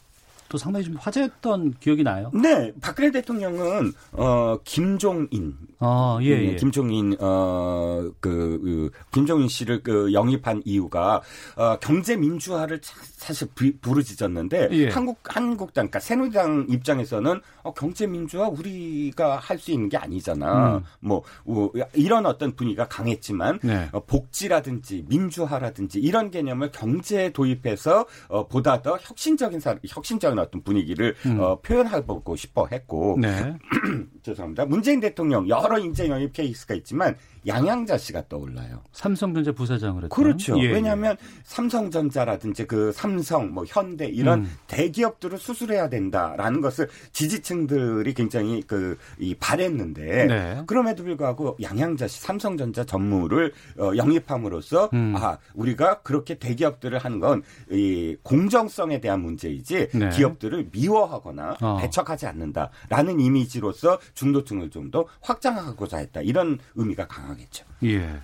또 0.48 0.58
상당히 0.58 0.84
좀 0.84 0.94
화제였던 0.96 1.74
기억이 1.80 2.02
나요. 2.02 2.30
네, 2.34 2.72
박근혜 2.80 3.10
대통령은 3.10 3.92
어 4.12 4.58
김종인, 4.64 5.56
아, 5.84 6.18
예, 6.22 6.28
예. 6.28 6.56
김종인 6.56 7.14
어그 7.18 8.20
그, 8.20 8.90
김종인 9.10 9.48
씨를 9.48 9.82
그 9.82 10.12
영입한 10.12 10.62
이유가 10.64 11.20
어 11.56 11.76
경제 11.80 12.16
민주화를 12.16 12.80
사실 12.84 13.48
부르짖었는데 13.80 14.68
예. 14.70 14.88
한국 14.88 15.18
한국당 15.24 15.88
그러니까 15.88 15.98
새누리당 15.98 16.66
입장에서는 16.70 17.40
어, 17.62 17.74
경제 17.74 18.06
민주화 18.06 18.48
우리가 18.48 19.38
할 19.38 19.64
수 19.64 19.72
있는 19.72 19.88
게 19.88 19.96
아니잖아. 19.96 20.76
음. 20.76 20.84
뭐 21.00 21.22
어, 21.46 21.70
이런 21.94 22.26
어떤 22.26 22.54
분위기가 22.54 22.86
강했지만 22.86 23.58
네. 23.62 23.88
어, 23.92 24.00
복지라든지 24.04 25.04
민주화라든지 25.08 25.98
이런 26.00 26.30
개념을 26.30 26.70
경제에 26.70 27.30
도입해서 27.30 28.06
어, 28.28 28.46
보다 28.46 28.82
더 28.82 28.98
혁신적인 29.00 29.60
사, 29.60 29.76
혁신적인 29.88 30.38
어떤 30.38 30.62
분위기를 30.62 31.14
음. 31.26 31.40
어, 31.40 31.58
표현해보고 31.60 32.36
싶어 32.36 32.66
했고 32.70 33.16
네. 33.18 33.54
죄송합니다. 34.22 34.66
문재인 34.66 35.00
대통령 35.00 35.48
여러 35.48 35.73
인재 35.78 36.08
영입 36.08 36.32
케이스가 36.32 36.74
있지만 36.74 37.16
양양자 37.46 37.98
씨가 37.98 38.28
떠올라요. 38.28 38.82
삼성전자 38.92 39.52
부사장을 39.52 40.02
했던. 40.04 40.08
그렇죠. 40.08 40.58
예, 40.58 40.64
예. 40.64 40.72
왜냐하면 40.72 41.16
예. 41.20 41.26
삼성전자라든지 41.44 42.66
그 42.66 42.90
삼성, 42.92 43.52
뭐 43.52 43.64
현대 43.66 44.06
이런 44.06 44.40
음. 44.40 44.56
대기업들을 44.66 45.36
수술해야 45.38 45.88
된다라는 45.90 46.60
것을 46.62 46.88
지지층들이 47.12 48.14
굉장히 48.14 48.62
그 48.62 48.96
이 49.18 49.34
바랬는데 49.34 50.26
네. 50.26 50.62
그럼에도 50.66 51.04
불구하고 51.04 51.56
양양자 51.62 52.08
씨 52.08 52.20
삼성전자 52.20 52.84
전무를 52.84 53.52
어, 53.78 53.92
영입함으로써 53.96 54.90
음. 54.92 55.14
아 55.16 55.38
우리가 55.54 56.00
그렇게 56.02 56.34
대기업들을 56.36 56.98
하는 56.98 57.20
건이 57.20 58.16
공정성에 58.22 59.00
대한 59.00 59.20
문제이지 59.20 59.88
네. 59.94 60.08
기업들을 60.10 60.68
미워하거나 60.72 61.56
어. 61.60 61.76
배척하지 61.80 62.26
않는다라는 62.26 63.20
이미지로서 63.20 63.98
중도층을 64.14 64.70
좀 64.70 64.84
더 64.90 65.06
확장 65.22 65.53
하고자 65.58 65.98
했다 65.98 66.20
이런 66.22 66.58
의미가 66.74 67.06
강합니다. 67.06 67.34
하겠죠. 67.34 67.64
예. 67.84 68.20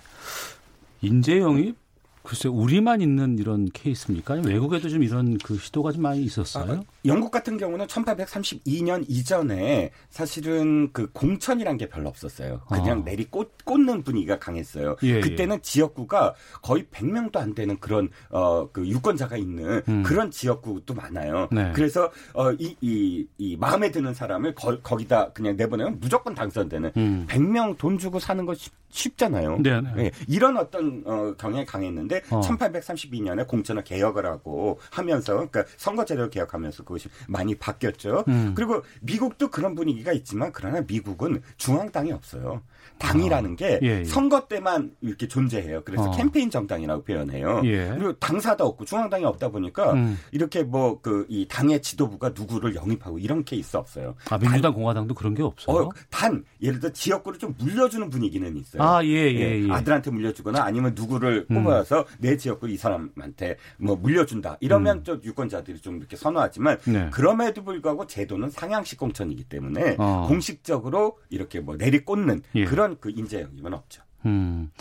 인재 1.01 1.39
영입 1.39 1.75
글쎄 2.23 2.47
우리만 2.47 3.01
있는 3.01 3.39
이런 3.39 3.65
케이스입니까? 3.71 4.35
외국에도 4.45 4.89
좀 4.89 5.01
이런 5.03 5.37
그 5.39 5.57
시도가 5.57 5.91
좀 5.91 6.03
많이 6.03 6.21
있었어요. 6.21 6.73
아, 6.73 6.83
영국 7.05 7.31
같은 7.31 7.57
경우는 7.57 7.87
1832년 7.87 9.05
이전에 9.07 9.91
사실은 10.09 10.91
그 10.93 11.11
공천이란 11.11 11.77
게 11.77 11.87
별로 11.87 12.09
없었어요. 12.09 12.61
그냥 12.67 12.99
아. 12.99 13.03
내리 13.03 13.25
꽂, 13.25 13.51
는 13.71 14.03
분위기가 14.03 14.37
강했어요. 14.37 14.97
예, 15.03 15.15
예. 15.15 15.19
그때는 15.21 15.55
예. 15.55 15.61
지역구가 15.61 16.35
거의 16.61 16.83
100명도 16.91 17.37
안 17.37 17.55
되는 17.55 17.79
그런 17.79 18.09
어 18.29 18.61
그 18.71 18.87
유권자가 18.87 19.37
있는 19.37 19.81
음. 19.87 20.03
그런 20.03 20.31
지역구도 20.31 20.93
많아요. 20.93 21.49
네. 21.51 21.71
그래서 21.73 22.11
어이이 22.33 22.77
이, 22.81 23.27
이 23.37 23.57
마음에 23.57 23.91
드는 23.91 24.13
사람을 24.13 24.55
거, 24.55 24.97
기다 24.97 25.31
그냥 25.31 25.55
내보내면 25.55 25.99
무조건 25.99 26.33
당선되는 26.33 26.91
음. 26.97 27.25
100명 27.29 27.77
돈 27.77 27.97
주고 27.97 28.19
사는 28.19 28.45
거 28.45 28.53
쉽, 28.53 28.73
쉽잖아요. 28.89 29.59
네, 29.61 29.81
네. 29.81 29.91
예, 29.97 30.11
이런 30.27 30.57
어떤 30.57 31.03
어, 31.05 31.33
경향이 31.37 31.65
강했는데 31.65 32.23
어. 32.29 32.41
1832년에 32.41 33.47
공천을 33.47 33.83
개혁을 33.83 34.25
하고 34.25 34.79
하면서 34.91 35.33
그러니까 35.33 35.63
선거제도를 35.77 36.29
개혁하면서 36.29 36.83
그것이 36.91 37.09
많이 37.27 37.55
바뀌었죠. 37.55 38.23
음. 38.27 38.53
그리고 38.55 38.83
미국도 39.01 39.49
그런 39.49 39.75
분위기가 39.75 40.11
있지만 40.11 40.51
그러나 40.53 40.81
미국은 40.87 41.41
중앙당이 41.57 42.11
없어요. 42.11 42.61
당이라는 42.97 43.53
아. 43.53 43.55
게 43.55 43.79
예, 43.81 43.99
예. 43.99 44.03
선거 44.05 44.47
때만 44.47 44.91
이렇게 45.01 45.27
존재해요. 45.27 45.81
그래서 45.83 46.09
어. 46.09 46.11
캠페인 46.11 46.49
정당이라고 46.49 47.03
표현해요. 47.03 47.61
예. 47.65 47.87
그리고 47.95 48.13
당사도 48.13 48.65
없고 48.65 48.85
중앙당이 48.85 49.25
없다 49.25 49.49
보니까 49.49 49.93
음. 49.93 50.17
이렇게 50.31 50.63
뭐 50.63 50.99
그 51.01 51.21
이 51.29 51.47
당의 51.47 51.81
지도부가 51.81 52.29
누구를 52.29 52.75
영입하고 52.75 53.17
이런 53.19 53.43
케이스 53.43 53.77
없어요. 53.77 54.15
아 54.29 54.37
민주당 54.37 54.61
단, 54.61 54.73
공화당도 54.73 55.13
그런 55.13 55.33
게 55.33 55.43
없어요. 55.43 55.83
어, 55.85 55.89
단 56.09 56.43
예를 56.61 56.79
들어 56.79 56.91
지역구를 56.91 57.39
좀 57.39 57.55
물려주는 57.57 58.09
분위기는 58.09 58.57
있어요. 58.57 58.81
아 58.83 59.03
예예. 59.03 59.39
예, 59.39 59.63
예, 59.63 59.71
아들한테 59.71 60.11
물려주거나 60.11 60.61
아니면 60.63 60.93
누구를 60.95 61.47
음. 61.49 61.63
뽑아서 61.63 62.05
내 62.19 62.35
지역구 62.37 62.69
이 62.69 62.77
사람한테 62.77 63.57
뭐 63.77 63.95
물려준다. 63.95 64.57
이러면 64.59 64.97
음. 64.97 65.03
또 65.03 65.19
유권자들이 65.23 65.79
좀 65.79 65.97
이렇게 65.97 66.15
선호하지만 66.15 66.79
네. 66.85 67.09
그럼에도 67.11 67.63
불구하고 67.63 68.07
제도는 68.07 68.49
상향식 68.49 68.99
공천이기 68.99 69.45
때문에 69.45 69.95
어. 69.99 70.25
공식적으로 70.27 71.17
이렇게 71.29 71.59
뭐 71.59 71.75
내리꽂는 71.75 72.41
예. 72.55 72.65
그런 72.65 72.97
그 72.99 73.09
인재 73.09 73.41
영입은 73.41 73.73
없죠. 73.73 74.03
음. 74.25 74.71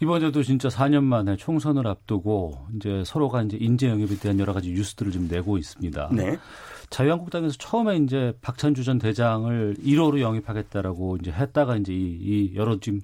이번에도 0.00 0.42
진짜 0.42 0.68
4년 0.68 1.04
만에 1.04 1.36
총선을 1.36 1.86
앞두고 1.86 2.66
이제 2.74 3.04
서로가 3.06 3.42
이제 3.42 3.56
인재 3.60 3.88
영입에 3.88 4.16
대한 4.18 4.40
여러 4.40 4.52
가지 4.52 4.72
뉴스들을 4.72 5.12
좀 5.12 5.28
내고 5.28 5.58
있습니다. 5.58 6.10
네. 6.12 6.38
자유한국당에서 6.90 7.56
처음에 7.56 7.96
이제 7.98 8.36
박찬주 8.42 8.82
전 8.82 8.98
대장을 8.98 9.76
1호로 9.82 10.20
영입하겠다라고 10.20 11.18
이제 11.20 11.30
했다가 11.30 11.76
이제 11.76 11.92
이, 11.92 12.18
이 12.20 12.52
여러 12.56 12.80
지금 12.80 13.00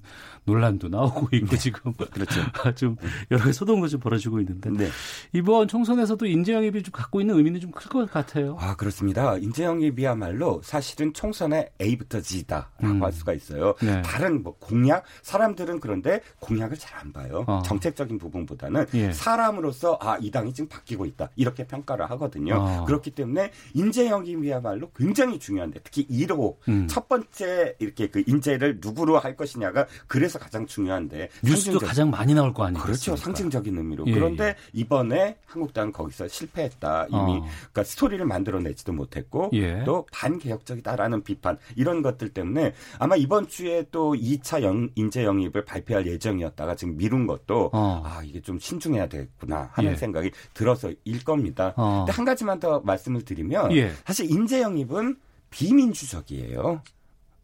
논란도 0.49 0.89
나오고 0.89 1.29
있고 1.35 1.47
네. 1.47 1.57
지금 1.57 1.93
그렇죠. 1.93 2.41
좀 2.75 2.95
여러 3.31 3.43
가지 3.43 3.53
소동도 3.53 3.87
좀 3.87 3.99
벌어지고 3.99 4.39
있는데 4.39 4.69
네. 4.71 4.87
이번 5.33 5.67
총선에서도 5.67 6.25
인재 6.25 6.53
영입이 6.53 6.83
좀 6.83 6.91
갖고 6.91 7.21
있는 7.21 7.35
의미는 7.35 7.59
좀 7.59 7.69
클 7.71 7.89
것 7.89 8.11
같아요. 8.11 8.57
아 8.59 8.75
그렇습니다. 8.75 9.37
인재 9.37 9.63
영입이야말로 9.63 10.61
사실은 10.63 11.13
총선의 11.13 11.69
A부터 11.81 12.19
G다라고 12.21 12.67
음. 12.83 13.03
할 13.03 13.11
수가 13.11 13.33
있어요. 13.33 13.75
네. 13.81 14.01
다른 14.01 14.41
뭐 14.43 14.55
공약 14.59 15.03
사람들은 15.21 15.79
그런데 15.79 16.21
공약을 16.39 16.77
잘 16.77 16.89
안 16.99 17.13
봐요. 17.13 17.45
어. 17.47 17.61
정책적인 17.63 18.17
부분보다는 18.17 18.87
예. 18.95 19.11
사람으로서 19.13 19.97
아 20.01 20.17
이 20.19 20.31
당이 20.31 20.53
지금 20.53 20.67
바뀌고 20.67 21.05
있다 21.05 21.29
이렇게 21.35 21.65
평가를 21.65 22.09
하거든요. 22.11 22.55
어. 22.55 22.85
그렇기 22.85 23.11
때문에 23.11 23.51
인재 23.73 24.09
영입이야말로 24.09 24.91
굉장히 24.95 25.39
중요한데 25.39 25.79
특히 25.83 26.05
1호 26.07 26.55
음. 26.67 26.87
첫 26.89 27.07
번째 27.07 27.75
이렇게 27.79 28.07
그 28.07 28.23
인재를 28.27 28.79
누구로 28.81 29.19
할 29.19 29.37
것이냐가 29.37 29.85
그래서 30.07 30.38
가장 30.39 30.65
중요한데 30.65 31.29
뉴스도 31.43 31.79
가장 31.79 32.09
많이 32.09 32.33
나올 32.33 32.53
거 32.53 32.63
아니에요? 32.63 32.83
그렇죠. 32.83 33.15
상징적인 33.15 33.77
의미로. 33.77 34.05
예, 34.07 34.13
그런데 34.13 34.45
예. 34.47 34.55
이번에 34.73 35.37
한국당은 35.45 35.91
거기서 35.91 36.27
실패했다. 36.27 37.07
이미 37.09 37.17
어. 37.17 37.41
그러니까 37.41 37.83
스토리를 37.83 38.25
만들어내지도 38.25 38.93
못했고 38.93 39.49
예. 39.53 39.83
또 39.83 40.05
반개혁적이다라는 40.11 41.23
비판 41.23 41.57
이런 41.75 42.01
것들 42.01 42.29
때문에 42.29 42.73
아마 42.97 43.15
이번 43.15 43.47
주에 43.47 43.85
또 43.91 44.13
2차 44.13 44.63
영, 44.63 44.89
인재 44.95 45.23
영입을 45.23 45.65
발표할 45.65 46.07
예정이었다가 46.07 46.75
지금 46.75 46.97
미룬 46.97 47.27
것도 47.27 47.69
어. 47.73 48.03
아 48.05 48.21
이게 48.23 48.41
좀 48.41 48.59
신중해야 48.59 49.07
되겠구나 49.07 49.69
하는 49.73 49.91
예. 49.91 49.95
생각이 49.95 50.31
들어서일 50.53 51.23
겁니다. 51.25 51.73
어. 51.75 52.05
근데 52.05 52.11
한 52.11 52.25
가지만 52.25 52.59
더 52.59 52.79
말씀을 52.79 53.23
드리면 53.23 53.71
예. 53.73 53.91
사실 54.05 54.29
인재 54.31 54.61
영입은 54.61 55.17
비민주적이에요. 55.49 56.81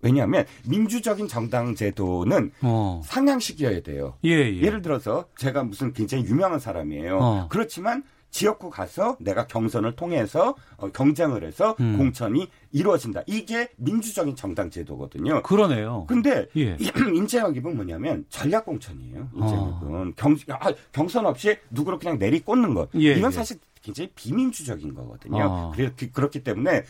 왜냐하면 0.05 0.45
민주적인 0.67 1.27
정당 1.27 1.73
제도는 1.73 2.51
어. 2.61 3.01
상향식이어야 3.03 3.81
돼요. 3.81 4.13
예, 4.23 4.29
예. 4.29 4.69
를 4.69 4.81
들어서 4.83 5.25
제가 5.37 5.63
무슨 5.63 5.93
굉장히 5.93 6.25
유명한 6.25 6.59
사람이에요. 6.59 7.17
어. 7.17 7.47
그렇지만 7.49 8.03
지역구 8.29 8.69
가서 8.69 9.15
내가 9.21 9.47
경선을 9.47 9.95
통해서 9.95 10.55
어, 10.75 10.89
경쟁을 10.91 11.45
해서 11.45 11.75
음. 11.79 11.97
공천이 11.97 12.49
이루어진다. 12.71 13.23
이게 13.27 13.69
민주적인 13.77 14.35
정당 14.35 14.69
제도거든요. 14.69 15.41
그러네요. 15.41 16.05
근데 16.07 16.45
예. 16.57 16.75
인재영입은 17.15 17.75
뭐냐면 17.75 18.25
전략 18.29 18.65
공천이에요. 18.65 19.29
인재영입은 19.33 20.07
어. 20.09 20.11
경, 20.17 20.35
아, 20.49 20.71
경선 20.91 21.25
없이 21.25 21.57
누구를 21.71 21.97
그냥 21.97 22.19
내리꽂는 22.19 22.73
것. 22.73 22.89
예, 22.95 23.13
이건 23.13 23.31
예. 23.31 23.35
사실 23.35 23.57
굉장히 23.81 24.09
비민주적인 24.15 24.93
거거든요. 24.93 25.43
어. 25.45 25.71
그렇기, 25.73 26.11
그렇기 26.11 26.43
때문에 26.43 26.83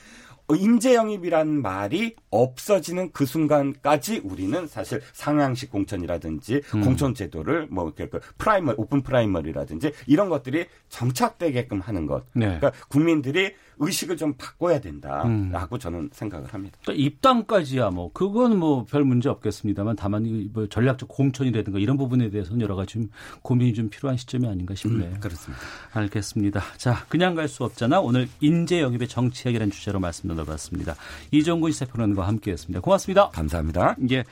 인재 0.54 0.94
영입이란 0.94 1.62
말이 1.62 2.16
없어지는 2.30 3.12
그 3.12 3.26
순간까지 3.26 4.22
우리는 4.24 4.68
사실 4.68 5.02
상향식 5.14 5.72
공천이라든지 5.72 6.62
음. 6.76 6.82
공천 6.82 7.16
제도를 7.16 7.68
뭐 7.72 7.86
이렇게 7.86 8.08
그 8.08 8.20
primar 8.38 8.76
open 8.78 9.02
primary라든지 9.02 9.92
이런 10.06 10.30
것들이 10.30 10.68
정착되게끔 10.90 11.80
하는 11.80 12.06
것. 12.06 12.26
네. 12.34 12.46
그러니까 12.46 12.72
국민들이 12.90 13.56
의식을 13.78 14.18
좀 14.18 14.34
바꿔야 14.38 14.80
된다라고 14.80 15.76
음. 15.76 15.80
저는 15.80 16.10
생각을 16.14 16.54
합니다. 16.54 16.78
그러니까 16.84 17.04
입당까지야 17.06 17.90
뭐 17.90 18.12
그건 18.14 18.58
뭐 18.58 18.86
별 18.86 19.04
문제 19.04 19.30
없겠습니다만 19.30 19.96
다만 19.96 20.50
뭐 20.54 20.68
전략적 20.68 21.10
공천이라든가 21.10 21.80
이런 21.80 21.98
부분에 21.98 22.30
대해서는 22.30 22.62
여러 22.62 22.76
가지 22.76 22.94
좀 22.94 23.10
고민이 23.42 23.74
좀 23.74 23.90
필요한 23.90 24.18
시점이 24.18 24.48
아닌가 24.48 24.76
싶네요. 24.76 25.10
음, 25.10 25.20
그렇습니다. 25.20 25.64
알겠습니다. 25.94 26.62
자, 26.78 27.06
그냥 27.10 27.34
갈 27.36 27.46
수 27.48 27.64
없잖아. 27.64 28.00
오늘 28.00 28.28
인재 28.42 28.82
영입의 28.82 29.08
정치학이라는 29.08 29.72
주제로 29.72 30.00
말씀 30.00 30.28
나눠봤습니다. 30.28 30.96
이정근 31.32 31.72
시사평론가와 31.72 32.28
함께했습니다. 32.28 32.82
고맙습니다. 32.82 33.30
감사합니다. 33.30 33.96
예. 34.12 34.24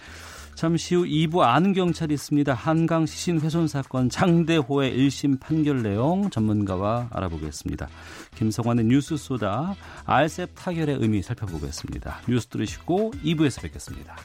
잠시 0.56 0.96
후 0.96 1.04
2부 1.04 1.40
아는 1.40 1.74
경찰이 1.74 2.14
있습니다. 2.14 2.54
한강 2.54 3.06
시신 3.06 3.42
훼손 3.42 3.68
사건 3.68 4.10
장대호의 4.10 4.98
1심 4.98 5.40
판결 5.40 5.84
내용 5.84 6.30
전문가와 6.30 7.08
알아보겠습니다. 7.12 7.90
김성환의 8.36 8.86
뉴스 8.86 9.18
소다 9.18 9.76
알셉 10.06 10.52
타결의 10.56 10.98
의미 11.00 11.22
살펴보겠습니다. 11.22 12.22
뉴스 12.28 12.48
들으시고 12.48 13.12
2부에서 13.24 13.62
뵙겠습니다. 13.62 14.16